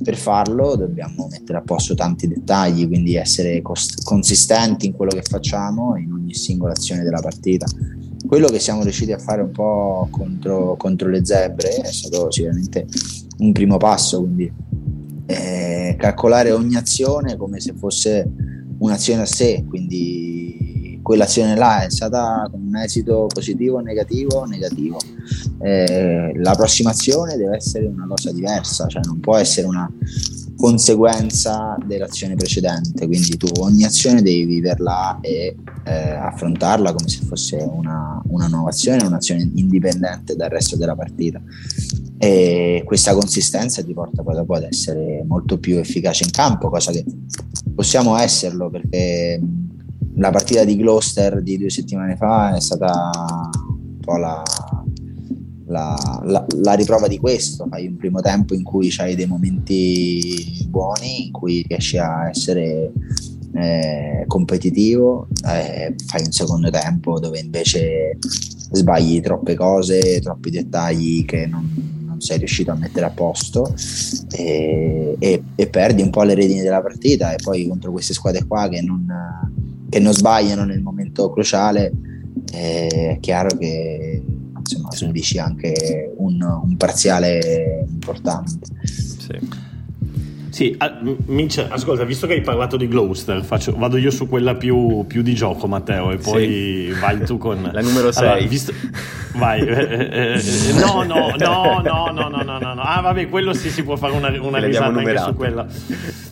[0.03, 5.23] per farlo dobbiamo mettere a posto tanti dettagli, quindi essere cost- consistenti in quello che
[5.23, 7.65] facciamo in ogni singola azione della partita.
[8.27, 12.85] Quello che siamo riusciti a fare un po' contro, contro le zebre è stato sicuramente
[13.39, 14.51] un primo passo, quindi
[15.25, 18.29] eh, calcolare ogni azione come se fosse
[18.77, 24.97] un'azione a sé, quindi quell'azione là è stata con un esito positivo negativo, negativo.
[25.61, 29.87] Eh, la prossima azione deve essere una cosa diversa, cioè non può essere una
[30.55, 37.57] conseguenza dell'azione precedente, quindi tu ogni azione devi viverla e eh, affrontarla come se fosse
[37.57, 41.41] una, una nuova azione, un'azione indipendente dal resto della partita.
[42.17, 46.91] E questa consistenza ti porta poi dopo ad essere molto più efficace in campo, cosa
[46.91, 47.03] che
[47.75, 49.41] possiamo esserlo perché
[50.15, 53.09] la partita di Gloucester di due settimane fa è stata
[53.69, 54.43] un po' la,
[55.67, 57.67] la, la, la, riprova di questo.
[57.69, 62.91] Fai un primo tempo in cui hai dei momenti buoni, in cui riesci a essere
[63.55, 71.45] eh, competitivo, eh, fai un secondo tempo dove invece sbagli troppe cose, troppi dettagli che
[71.45, 73.73] non, non sei riuscito a mettere a posto
[74.31, 78.45] e, e, e, perdi un po' le redini della partita e poi contro queste squadre
[78.45, 79.05] qua che non
[79.93, 81.91] che non sbagliano nel momento cruciale,
[82.51, 84.23] è chiaro che
[84.57, 88.65] insomma, subisci anche un, un parziale importante.
[88.83, 89.71] Sì.
[90.49, 90.77] Sì,
[91.25, 95.23] Mince, ascolta, visto che hai parlato di Gloucester, faccio, vado io su quella più, più,
[95.23, 96.99] di gioco, Matteo, e poi sì.
[96.99, 97.69] vai tu con...
[97.71, 98.23] La numero 6.
[98.23, 98.71] Allora, visto...
[99.33, 103.53] Vai, eh, eh, eh, no, no, no, no, no, no, no, no, Ah, vabbè, quello
[103.53, 105.65] sì si può fare una, una risata anche su quella.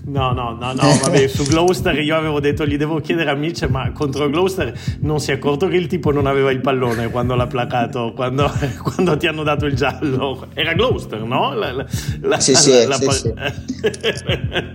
[0.03, 3.63] No, no, no, no, vabbè, su Gloucester io avevo detto, gli devo chiedere a Mitch,
[3.69, 7.35] ma contro Gloucester non si è accorto che il tipo non aveva il pallone quando
[7.35, 10.47] l'ha placato, quando, quando ti hanno dato il giallo.
[10.53, 11.53] Era Gloucester, no?
[11.53, 11.85] La,
[12.21, 13.33] la, sì, sì, la, sì, sì.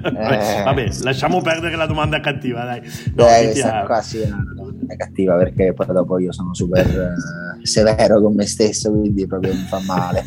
[0.03, 2.81] vabbè, vabbè, lasciamo perdere la domanda cattiva, dai.
[3.15, 4.45] No, eh, questa qua sì è una
[4.87, 9.53] domanda cattiva perché poi dopo io sono super eh, severo con me stesso, quindi proprio
[9.53, 10.25] mi fa male.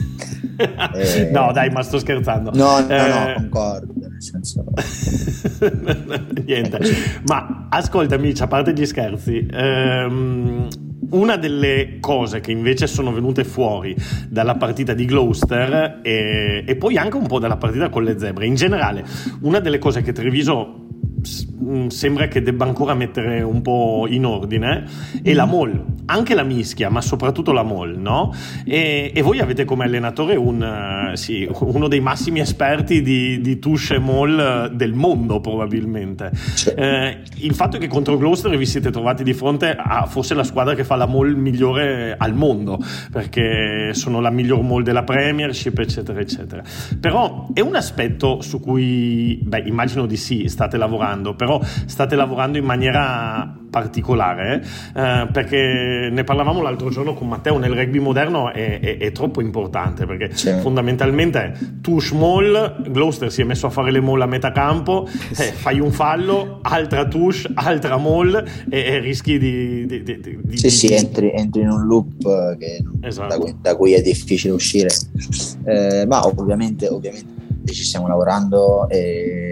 [0.95, 2.51] eh, no, dai, ma sto scherzando.
[2.53, 3.93] No, no, eh, no, concordo.
[3.95, 4.65] Nel senso...
[6.45, 6.79] Niente,
[7.25, 10.67] ma ascolta, amici, a parte gli scherzi, ehm,
[11.11, 13.95] una delle cose che invece sono venute fuori
[14.27, 18.45] dalla partita di Gloucester e, e, poi anche un po' dalla partita con le zebre,
[18.45, 19.05] in generale,
[19.41, 20.87] una delle cose che Treviso
[21.87, 24.85] sembra che debba ancora mettere un po' in ordine
[25.21, 25.49] e la mm.
[25.49, 28.33] mall, anche la mischia, ma soprattutto la mall, no?
[28.65, 33.59] E, e voi avete come allenatore un, uh, sì, uno dei massimi esperti di, di
[33.59, 36.31] touche e mall del mondo, probabilmente.
[36.75, 40.43] Eh, il fatto è che contro Gloucester vi siete trovati di fronte a forse la
[40.43, 42.79] squadra che fa la mall migliore al mondo,
[43.11, 46.63] perché sono la miglior mall della Premiership, eccetera, eccetera.
[46.99, 52.57] Però è un aspetto su cui, beh, immagino di sì, state lavorando, però state lavorando
[52.57, 54.63] in maniera particolare
[54.95, 59.41] eh, perché ne parlavamo l'altro giorno con Matteo nel rugby moderno è, è, è troppo
[59.41, 60.61] importante perché certo.
[60.61, 65.51] fondamentalmente tu small Gloucester si è messo a fare le mall a metà campo eh,
[65.51, 70.69] fai un fallo altra touche altra mall e, e rischi di, di, di, di sì
[70.69, 73.27] sì entri, entri, in un loop che, esatto.
[73.27, 74.89] da, cui, da, cui, è difficile uscire
[75.65, 79.48] eh, ma ovviamente, ovviamente ci stiamo lavorando e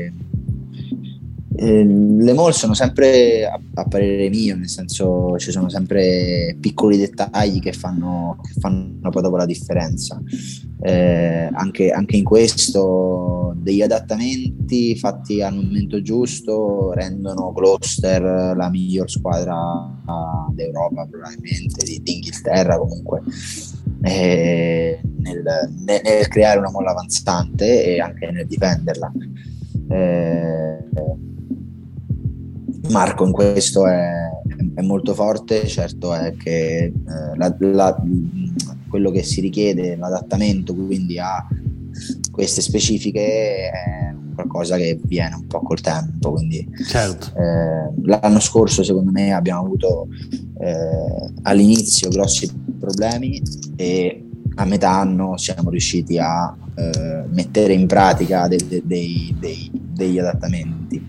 [1.59, 6.97] eh, le mall sono sempre a, a, parere mio, nel senso ci sono sempre piccoli
[6.97, 10.21] dettagli che fanno, che fanno poi dopo la differenza.
[10.79, 19.09] Eh, anche, anche, in questo degli adattamenti fatti al momento giusto rendono Gloucester la miglior
[19.09, 19.57] squadra
[20.51, 22.31] d'Europa probabilmente, di, di
[22.77, 23.23] comunque.
[24.03, 25.43] Eh, nel,
[25.85, 29.11] nel, nel, creare una molla avanzante e anche nel difenderla.
[29.89, 30.77] Eh,
[32.89, 34.29] Marco in questo è,
[34.75, 36.93] è, molto forte, certo è che eh,
[37.35, 38.03] la, la,
[38.89, 41.45] quello che si richiede, l'adattamento quindi a
[42.31, 46.33] queste specifiche è qualcosa che viene un po' col tempo.
[46.33, 47.33] Quindi, certo.
[47.35, 50.07] eh, l'anno scorso, secondo me, abbiamo avuto
[50.59, 52.49] eh, all'inizio grossi
[52.79, 53.41] problemi
[53.75, 54.23] e
[54.55, 60.19] a metà anno siamo riusciti a eh, mettere in pratica de- de- dei, dei, degli
[60.19, 61.05] adattamenti.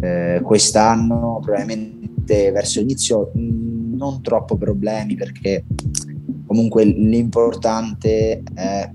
[0.00, 5.64] Eh, quest'anno probabilmente verso l'inizio mh, non troppo problemi perché
[6.46, 8.90] comunque l'importante è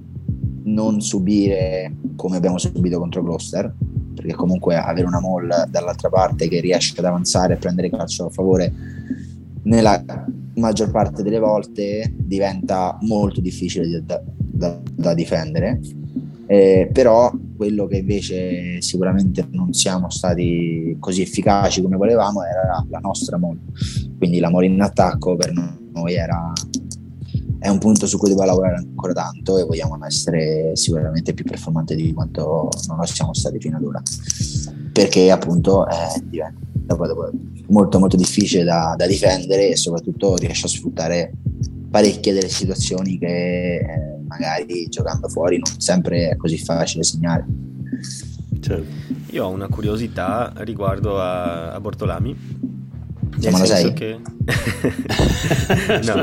[0.64, 3.74] non subire come abbiamo subito contro Gloucester
[4.16, 8.30] perché comunque avere una mall dall'altra parte che riesce ad avanzare e prendere calcio a
[8.30, 8.72] favore
[9.64, 10.02] nella
[10.56, 15.80] maggior parte delle volte diventa molto difficile da, da, da difendere
[16.46, 23.00] eh, però quello che invece sicuramente non siamo stati così efficaci come volevamo era la
[23.00, 23.58] nostra mall
[24.18, 26.52] quindi la mall in attacco per noi era
[27.64, 31.96] è un punto su cui dobbiamo lavorare ancora tanto e vogliamo essere sicuramente più performanti
[31.96, 34.02] di quanto non lo siamo stati fino ad ora.
[34.92, 36.62] Perché appunto eh, diventa
[37.68, 41.32] molto molto difficile da, da, difendere e soprattutto riesce a sfruttare
[41.90, 47.46] parecchie delle situazioni che eh, magari giocando fuori non sempre è così facile segnare
[48.60, 48.86] certo.
[49.30, 52.72] io ho una curiosità riguardo a, a Bortolami
[53.40, 53.94] siamo alla 6?
[53.94, 54.20] Che...
[56.04, 56.16] no,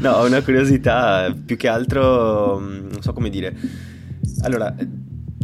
[0.00, 3.56] no, ho una curiosità, più che altro, mm, non so come dire.
[4.40, 4.74] Allora,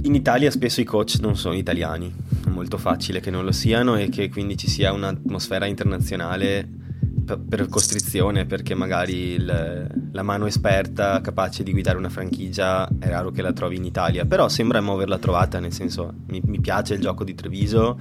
[0.03, 2.13] in Italia spesso i coach non sono italiani,
[2.45, 6.69] è molto facile che non lo siano e che quindi ci sia un'atmosfera internazionale
[7.35, 13.31] per costrizione, perché magari il, la mano esperta capace di guidare una franchigia è raro
[13.31, 17.01] che la trovi in Italia, però sembra averla trovata, nel senso mi, mi piace il
[17.01, 17.99] gioco di Treviso,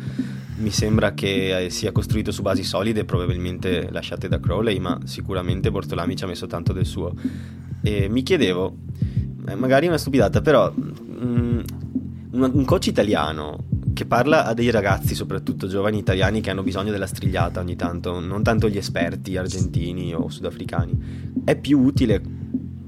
[0.57, 6.15] mi sembra che sia costruito su basi solide, probabilmente lasciate da Crowley, ma sicuramente Bortolami
[6.15, 7.13] ci ha messo tanto del suo.
[7.81, 8.77] E mi chiedevo,
[9.47, 11.59] eh, magari una stupidata, però mm,
[12.31, 13.63] un coach italiano
[13.95, 18.19] che parla a dei ragazzi, soprattutto giovani italiani, che hanno bisogno della strigliata ogni tanto,
[18.19, 21.33] non tanto gli esperti argentini o sudafricani.
[21.45, 22.21] È più utile,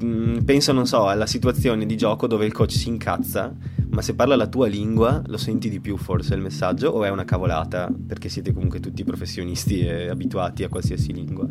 [0.04, 3.56] mm, penso, non so, alla situazione di gioco dove il coach si incazza,
[3.90, 7.10] ma se parla la tua lingua lo senti di più forse il messaggio o è
[7.10, 11.48] una cavolata perché siete comunque tutti professionisti e abituati a qualsiasi lingua?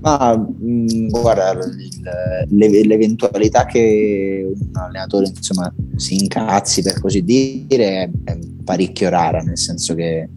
[0.00, 8.10] Ma mh, mm, guarda, il, l'eventualità che un allenatore insomma, si incazzi per così dire
[8.24, 10.28] è parecchio rara, nel senso che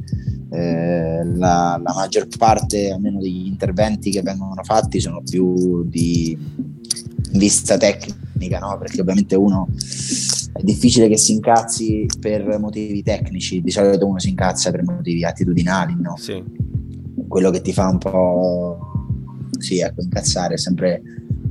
[0.49, 6.38] eh, la, la, maggior parte almeno degli interventi che vengono fatti sono più di
[7.34, 8.78] vista tecnica, no?
[8.78, 9.68] perché ovviamente uno
[10.53, 15.24] è difficile che si incazzi per motivi tecnici, di solito uno si incazza per motivi
[15.24, 16.18] attitudinali, no?
[16.18, 16.43] Sì.
[17.28, 18.90] quello che ti fa un po'
[19.62, 21.01] sì, ecco, incazzare sempre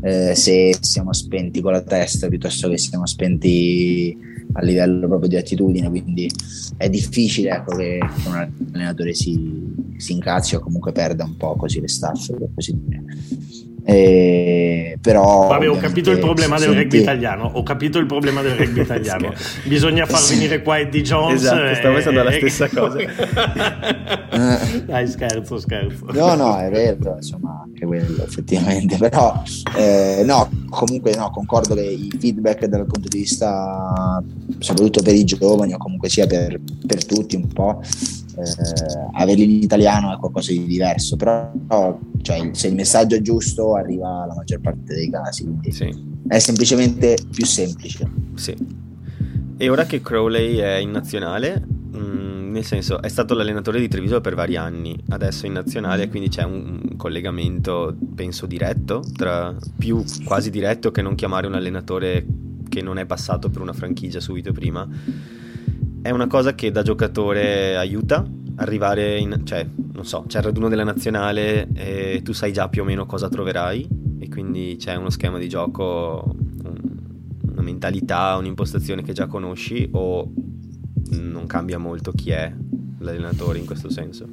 [0.03, 4.17] eh, se siamo spenti con la testa piuttosto che siamo spenti
[4.53, 6.31] a livello proprio di attitudine, quindi
[6.77, 11.81] è difficile ecco, che un allenatore si, si incazzi o comunque perda un po' così
[11.81, 13.05] le staffe, per così dire.
[13.91, 17.51] Eh, però Vabbè, ho capito il problema del rugby italiano.
[17.55, 19.32] Ho capito il problema del rugby italiano.
[19.64, 21.43] Bisogna far venire qua Eddie Jones.
[21.43, 22.99] Esatto, stavo pensando alla stessa cosa.
[24.86, 26.07] Dai, scherzo, scherzo.
[26.12, 28.97] No, no, è vero, insomma, anche quello effettivamente.
[29.01, 29.43] Però,
[29.76, 34.22] eh, no, comunque, no, concordo che i feedback dal punto di vista,
[34.59, 37.82] soprattutto per i giovani, o comunque sia per, per tutti un po',
[38.37, 41.51] eh, averli in italiano è qualcosa di diverso, però
[42.22, 45.95] cioè, se il messaggio è giusto arriva la maggior parte dei casi, quindi sì.
[46.28, 48.11] è semplicemente più semplice.
[48.35, 48.57] Sì.
[49.57, 53.89] E ora che Crowley è in nazionale, mh, mm, nel senso è stato l'allenatore di
[53.89, 59.55] Treviso per vari anni, adesso è in nazionale, quindi c'è un collegamento, penso, diretto, tra
[59.76, 62.26] più quasi diretto che non chiamare un allenatore
[62.68, 64.89] che non è passato per una franchigia subito prima
[66.03, 68.25] è una cosa che da giocatore aiuta
[68.57, 72.83] arrivare in, cioè, non so, c'è il raduno della nazionale e tu sai già più
[72.83, 73.89] o meno cosa troverai
[74.19, 76.35] e quindi c'è uno schema di gioco,
[77.51, 80.31] una mentalità, un'impostazione che già conosci o
[81.11, 82.53] non cambia molto chi è
[82.99, 84.27] l'allenatore in questo senso?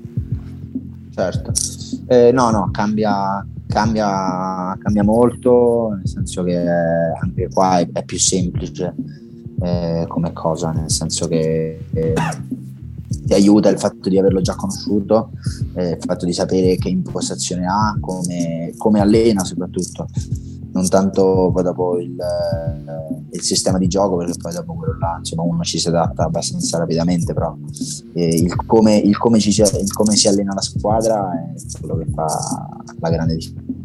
[1.13, 1.51] Certo,
[2.07, 8.20] eh, no, no, cambia, cambia, cambia molto, nel senso che anche qua è, è più
[8.20, 8.93] semplice
[9.61, 12.13] eh, come cosa, nel senso che eh,
[13.25, 15.31] ti aiuta il fatto di averlo già conosciuto,
[15.75, 20.07] eh, il fatto di sapere che impostazione ha, come, come allena soprattutto,
[20.73, 25.15] non tanto poi dopo il, eh, il, sistema di gioco, perché poi dopo quello là
[25.17, 27.55] insomma, uno ci si adatta abbastanza rapidamente, però
[28.13, 32.05] eh, il, come, il, come ci, il come si allena la squadra è quello che
[32.13, 32.25] fa
[32.99, 33.76] la grande differenza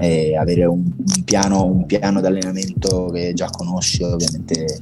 [0.00, 4.80] e avere un, un, piano, un piano d'allenamento che già conosci ovviamente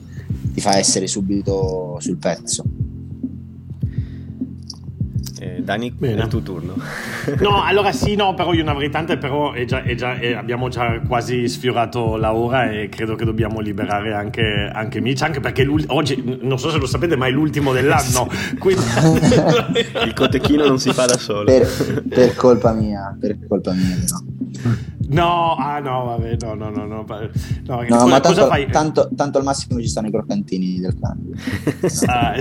[0.52, 2.64] ti fa essere subito sul pezzo.
[5.40, 6.20] Eh, Dani, Bene.
[6.20, 6.74] è il tuo turno.
[7.40, 10.34] no, allora sì, no, però io ne avrei tante, però è già, è già, è,
[10.34, 15.40] abbiamo già quasi sfiorato la ora e credo che dobbiamo liberare anche, anche Mitch, anche
[15.40, 18.28] perché oggi, non so se lo sapete, ma è l'ultimo dell'anno.
[18.60, 18.84] quindi...
[20.04, 21.44] il cotechino non si fa da solo.
[21.44, 24.99] Per, per colpa mia, per colpa mia, no.
[25.10, 27.04] No, ah no, vabbè, no, no, no, no.
[27.06, 27.30] no,
[27.64, 28.70] no cosa, ma tanto, fai?
[28.70, 31.18] Tanto, tanto, al massimo ci stanno i croccantini del clan.
[32.06, 32.34] ah,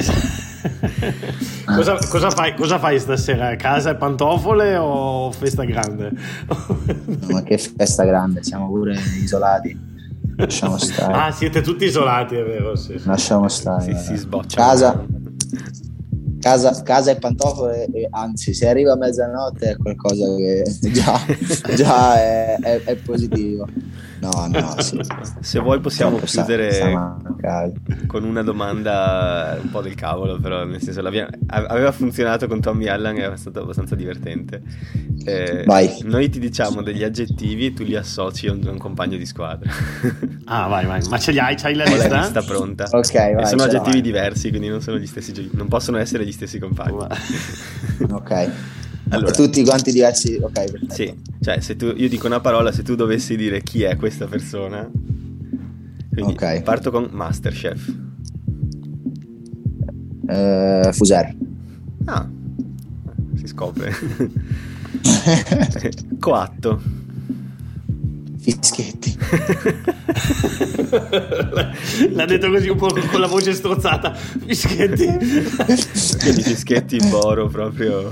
[1.76, 3.56] cosa, cosa, fai, cosa fai stasera?
[3.56, 6.12] Casa e pantofole o festa grande?
[6.46, 9.88] no, ma che festa grande, siamo pure isolati.
[10.36, 11.14] Lasciamo stare.
[11.14, 12.76] Ah, siete tutti isolati, è vero?
[12.76, 13.00] Sì.
[13.04, 13.96] Lasciamo stare.
[13.96, 14.58] Sì, si sboccia.
[14.58, 15.06] Casa,
[16.40, 21.20] casa, casa e pantofole, anzi, se arriva a mezzanotte è qualcosa che già,
[21.76, 23.68] già è, è, è positivo.
[24.20, 25.00] No, no, sì.
[25.40, 27.18] Se vuoi possiamo Troppo chiudere sa,
[28.08, 33.18] con una domanda un po' del cavolo, però nel senso aveva funzionato con Tommy Allen
[33.18, 34.62] e è stato abbastanza divertente.
[35.24, 35.66] Eh,
[36.04, 39.26] noi ti diciamo degli aggettivi e tu li associ a un, a un, compagno di
[39.26, 39.70] squadra.
[40.52, 41.00] Ah, vai, vai.
[41.10, 41.56] Ma ce li hai?
[41.56, 42.08] C'hai la lista?
[42.08, 42.88] la lista pronta.
[42.90, 44.02] Ok, vai, sono aggettivi vai.
[44.02, 47.06] diversi, quindi non sono gli stessi non possono essere gli stessi compagni.
[48.10, 48.52] ok.
[49.10, 50.38] Allora, tutti quanti diversi.
[50.40, 50.94] Ok, perfetto.
[50.94, 54.28] Sì, cioè, se tu, io dico una parola, se tu dovessi dire chi è questa
[54.28, 54.90] persona,
[56.12, 56.64] quindi okay.
[56.64, 57.96] parto con Masterchef.
[60.28, 61.36] Uh, Fuser.
[62.06, 62.28] Ah,
[63.36, 63.96] si scopre.
[66.20, 67.08] Coatto.
[68.40, 69.18] Fischetti.
[72.12, 74.14] L'ha detto così un po' con la voce strozzata.
[74.14, 75.06] Fischetti.
[75.06, 78.12] Quindi Fischetti in Boro proprio.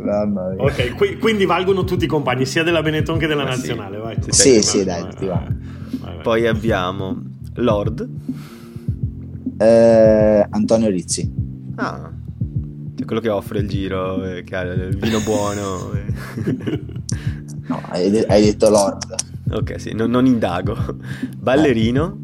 [0.00, 0.62] Mamma mia.
[0.62, 3.96] Ok, qui, quindi valgono tutti i compagni, sia della Benetton che della Ma nazionale.
[3.96, 4.32] Sì, vai.
[4.32, 5.46] sì, sì dai, vai, vai,
[6.00, 7.20] vai, Poi abbiamo
[7.54, 8.08] Lord.
[9.58, 11.32] Eh, Antonio Rizzi.
[11.76, 12.10] Ah,
[12.98, 15.92] cioè quello che offre il giro, eh, che ha il vino buono.
[17.68, 19.14] no, hai, de- hai, detto Lord.
[19.52, 20.76] Ok, sì, non, non indago.
[21.38, 22.18] Ballerino.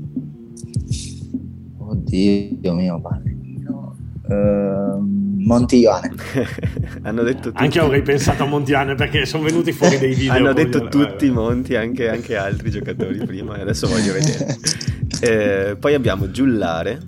[1.78, 3.96] Oddio mio, ballerino.
[4.26, 5.14] Uh,
[5.45, 6.12] Montione.
[7.03, 7.62] Hanno detto tutti.
[7.62, 10.32] Anche avrei pensato a Montione perché sono venuti fuori dei video.
[10.32, 14.57] Hanno detto tutti i Monti, anche, anche, altri giocatori prima, e adesso voglio vedere.
[15.20, 17.01] Eh, poi abbiamo Giullare.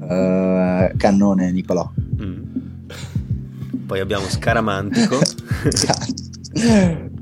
[0.00, 1.90] Uh, cannone Nicolò.
[2.22, 2.42] Mm.
[3.86, 5.16] Poi abbiamo Scaramantico.
[5.16, 5.20] uh,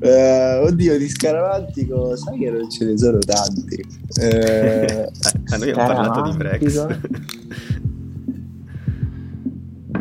[0.66, 3.82] oddio, di Scaramantico, sai che non ce ne sono tanti.
[4.20, 5.08] Uh,
[5.54, 6.86] a noi abbiamo parlato di Brex.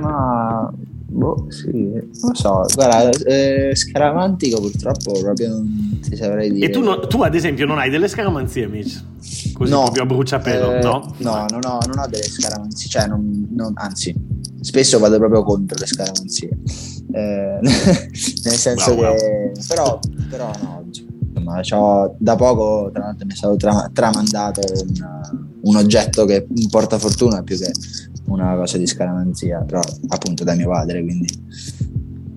[0.03, 0.73] Ma
[1.13, 1.91] boh, sì,
[2.21, 2.65] non so.
[2.73, 6.65] Guarda, eh, scaramantico purtroppo proprio non ti saprei dire.
[6.65, 9.11] E tu, no, tu ad esempio non hai delle scaramanzie, amici?
[9.53, 11.13] Così no, proprio a bruciapelo, eh, no?
[11.17, 14.13] No, non ho, non ho delle scaramanzie, cioè non, non, anzi,
[14.59, 16.49] spesso vado proprio contro le scaramanzie.
[17.11, 19.51] Eh, nel senso bravo, che...
[19.67, 19.99] Bravo.
[19.99, 19.99] Però,
[20.29, 20.85] però no,
[21.43, 26.97] insomma, da poco tra l'altro mi è stato tra, tramandato un, un oggetto che porta
[26.97, 27.71] fortuna più che
[28.25, 31.27] una cosa di scaramanzia, però appunto da mio padre, quindi...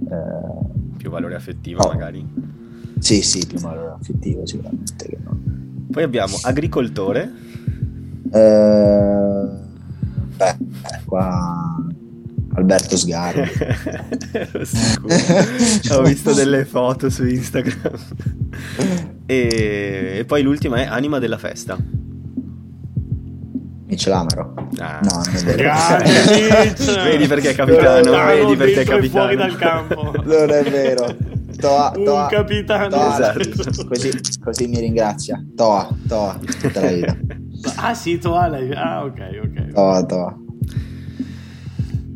[0.08, 2.26] Eh, più valore affettivo oh, magari?
[2.98, 5.38] Sì, sì, più valore affettivo sicuramente che no.
[5.90, 7.30] Poi abbiamo agricoltore.
[8.32, 9.48] Eh,
[10.36, 10.56] beh,
[11.04, 11.86] qua
[12.56, 13.42] Alberto Sgarbi.
[15.92, 17.90] Ho visto delle foto su Instagram.
[19.26, 21.76] e, e poi l'ultima è Anima della festa.
[23.86, 24.68] Micelamaro.
[24.78, 25.00] Ah.
[25.02, 25.70] No, non è vero.
[27.04, 29.08] vedi perché è capitano, no, vedi perché è capitano.
[29.08, 30.12] fuori dal campo.
[30.24, 31.14] non è vero.
[31.58, 32.88] Toa, toa, un capitano.
[32.88, 33.86] Toa, esatto.
[33.86, 34.10] così,
[34.42, 35.40] così, mi ringrazia.
[35.54, 37.16] Toa, Toa, tutta la vita.
[37.76, 38.72] Ah sì, Toa lei.
[38.72, 39.72] Ah ok, ok.
[39.72, 40.36] Toa, Toa.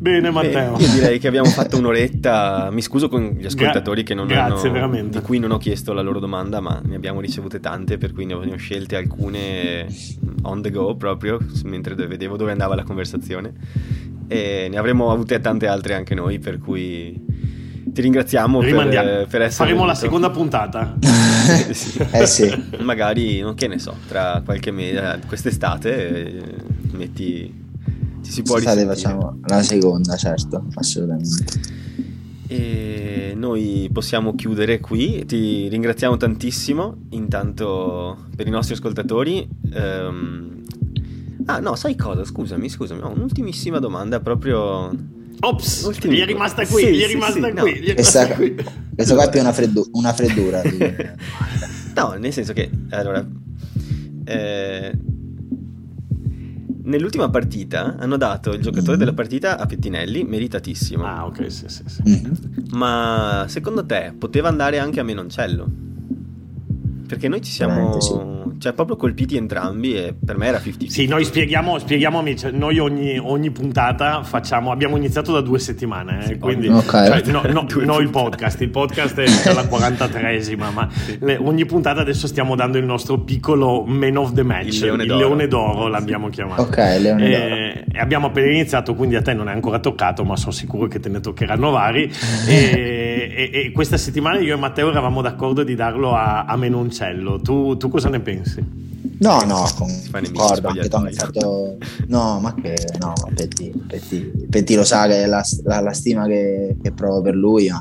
[0.01, 0.77] Bene Matteo.
[0.77, 2.69] Beh, io direi che abbiamo fatto un'oretta.
[2.71, 5.19] Mi scuso con gli ascoltatori Gra- che non grazie, hanno, veramente.
[5.19, 8.25] di cui non ho chiesto la loro domanda, ma ne abbiamo ricevute tante, per cui
[8.25, 9.85] ne ho scelte alcune
[10.41, 13.53] on the go proprio, mentre vedevo dove andava la conversazione.
[14.27, 17.23] E ne avremmo avute tante altre anche noi, per cui
[17.85, 19.85] ti ringraziamo per, per, essere Faremo venuto.
[19.85, 20.97] la seconda puntata.
[21.69, 22.01] sì.
[22.11, 22.51] Eh sì.
[22.79, 26.43] Magari, che ne so, tra qualche mese, quest'estate, eh,
[26.93, 27.60] metti
[28.21, 31.79] ci si può State, facciamo la seconda, certo, assolutamente.
[32.51, 35.23] E noi possiamo chiudere qui.
[35.25, 37.05] Ti ringraziamo tantissimo.
[37.11, 39.47] Intanto per i nostri ascoltatori.
[39.73, 40.61] Um...
[41.45, 42.25] Ah, no, sai cosa?
[42.25, 43.01] Scusami, scusami.
[43.03, 44.91] Ho un'ultimissima domanda proprio.
[45.39, 46.17] Ops, Ultimi...
[46.17, 47.79] gli è rimasta qui, sì, gli è rimasta sì, qui.
[47.79, 47.85] No.
[47.85, 48.55] È questa, qui.
[48.95, 50.61] questa qua è più una, freddu- una freddura.
[51.95, 53.25] no, nel senso che allora.
[54.25, 54.91] Eh,
[56.91, 58.99] Nell'ultima partita hanno dato il giocatore mm.
[58.99, 61.05] della partita a Pettinelli, meritatissimo.
[61.05, 62.01] Ah, ok, sì, sì, sì.
[62.09, 62.33] Mm.
[62.71, 65.67] Ma secondo te poteva andare anche a Menoncello?
[67.07, 68.13] Perché noi ci siamo sì.
[68.61, 70.87] Cioè, proprio colpiti entrambi e per me era 50-50.
[70.87, 76.29] Sì, noi spieghiamo, spieghiamo amici, noi ogni, ogni, puntata facciamo, abbiamo iniziato da due settimane,
[76.29, 77.23] eh, quindi okay.
[77.23, 80.87] cioè, no, no, no il podcast, il podcast è la 43esima, ma
[81.21, 85.01] le, ogni puntata adesso stiamo dando il nostro piccolo man of the match, il leone,
[85.01, 85.19] il d'oro.
[85.19, 86.61] leone d'oro l'abbiamo chiamato.
[86.61, 87.97] Ok, leone e, d'oro.
[87.97, 90.99] E abbiamo appena iniziato, quindi a te non è ancora toccato, ma sono sicuro che
[90.99, 92.13] te ne toccheranno vari.
[92.47, 93.05] e,
[93.35, 97.77] e, e, questa settimana io e Matteo eravamo d'accordo di darlo a, a Menoncello tu,
[97.77, 98.89] tu cosa ne pensi?
[99.21, 101.77] No, no, concordo, anche Tom è stato...
[102.07, 102.75] No, ma che...
[102.99, 107.35] No, Petti, Petti, Petti lo sa che la, la, la stima che, che, provo per
[107.35, 107.77] lui, ma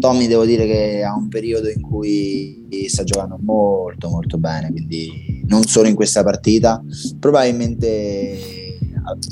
[0.00, 5.44] Tommy devo dire che ha un periodo in cui sta giocando molto molto bene, quindi
[5.46, 6.82] non solo in questa partita,
[7.20, 8.72] probabilmente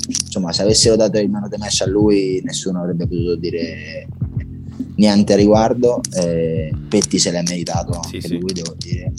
[0.07, 4.07] insomma se avessero dato il mano di match a lui nessuno avrebbe potuto dire
[4.95, 6.01] niente a riguardo.
[6.15, 9.11] Eh, Petti se l'è meritato anche sì, lui, devo dire.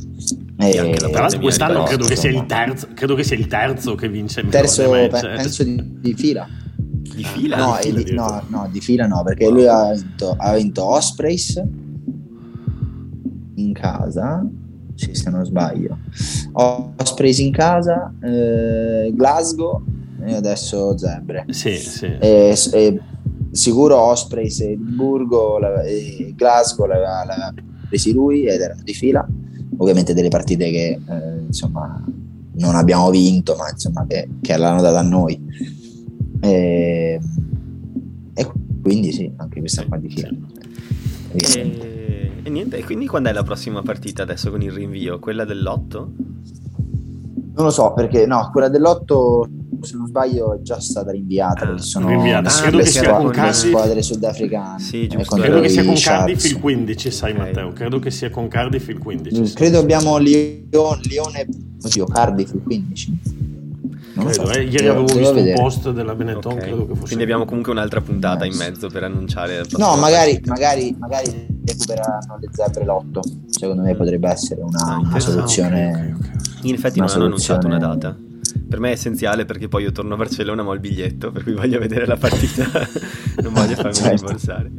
[0.59, 4.09] Eh, tra l'altro quest'anno credo che, sia il terzo, credo che sia il terzo che
[4.09, 6.49] vince terzo, penso di, di, fila
[7.15, 7.57] di fila?
[7.57, 9.53] No, di fila, di, no, no, di fila no perché wow.
[9.53, 11.63] lui ha vinto, ha vinto Ospreys
[13.57, 14.47] in casa
[14.95, 15.99] sì, se non sbaglio
[16.53, 19.83] Ospreys in casa eh, Glasgow
[20.25, 22.07] e adesso Zebre sì, sì.
[22.07, 23.01] E, e
[23.55, 27.55] sicuro Ospreys e Edimburgo e Glasgow l'aveva, l'aveva
[27.89, 29.27] presi lui ed erano di fila.
[29.77, 32.05] Ovviamente delle partite che eh, insomma
[32.57, 35.41] non abbiamo vinto ma insomma che, che l'hanno data a noi.
[36.41, 37.21] E,
[38.35, 38.53] e,
[38.83, 40.31] quindi sì anche questa qua di fila.
[41.33, 45.21] E, e niente e quindi quando è la prossima partita adesso con il rinvio?
[45.21, 46.13] Quella dell'otto?
[47.55, 49.49] non lo so perché no quella dell'otto
[49.85, 52.49] se non sbaglio è già stata rinviata perché sono rinviata.
[52.49, 56.59] Ah, credo che sia con Cardiff squadre sudafricane sì, credo che sia con Cardiff il
[56.59, 57.45] 15 sai okay.
[57.45, 61.47] Matteo credo che sia con Cardiff il 15 mm, credo abbiamo Lione, Lione
[61.83, 63.19] oddio Cardiff il 15
[64.15, 64.53] non credo, so.
[64.53, 64.63] eh.
[64.63, 65.59] ieri avevo visto vedere.
[65.59, 66.69] un post della Benetton okay.
[66.69, 68.57] credo che fosse quindi abbiamo comunque un'altra puntata nice.
[68.57, 74.29] in mezzo per annunciare no magari, magari, magari recupereranno le zebre l'otto secondo me potrebbe
[74.29, 76.31] essere una, una soluzione ah, okay, okay,
[76.63, 78.17] in effetti non hanno annunciato una data
[78.69, 81.43] per me è essenziale perché poi io torno a Barcellona ma ho il biglietto per
[81.43, 82.65] cui voglio vedere la partita.
[83.43, 84.15] Non voglio farmi certo.
[84.15, 84.71] rimborsare.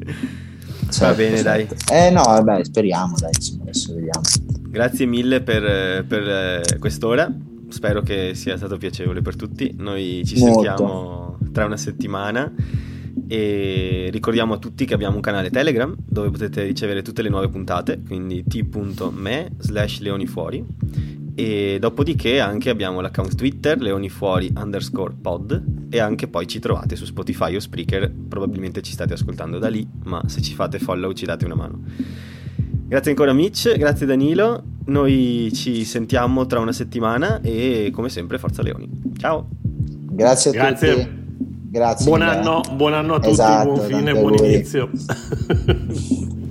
[0.90, 1.76] Certo, va bene certo.
[1.88, 2.08] dai.
[2.08, 4.22] Eh no vabbè speriamo dai insomma adesso vediamo.
[4.70, 7.32] Grazie mille per, per eh, quest'ora.
[7.68, 9.74] Spero che sia stato piacevole per tutti.
[9.78, 10.54] Noi ci Molto.
[10.54, 12.52] sentiamo tra una settimana
[13.28, 17.50] e ricordiamo a tutti che abbiamo un canale Telegram dove potete ricevere tutte le nuove
[17.50, 20.64] puntate quindi t.me slash leonifuori
[21.36, 27.06] e dopodiché anche abbiamo l'account Twitter leonifuori underscore pod e anche poi ci trovate su
[27.06, 28.12] Spotify o Spreaker.
[28.30, 31.84] Probabilmente ci state ascoltando da lì ma se ci fate follow ci date una mano.
[32.88, 33.76] Grazie ancora Mitch.
[33.78, 34.64] Grazie Danilo.
[34.86, 38.90] Noi ci sentiamo tra una settimana e come sempre Forza Leoni.
[39.18, 39.48] Ciao.
[39.52, 40.94] Grazie a grazie.
[40.94, 41.24] tutti.
[41.76, 42.06] Grazie.
[42.06, 44.90] Buon anno, buon anno a tutti esatto, buon fine buon inizio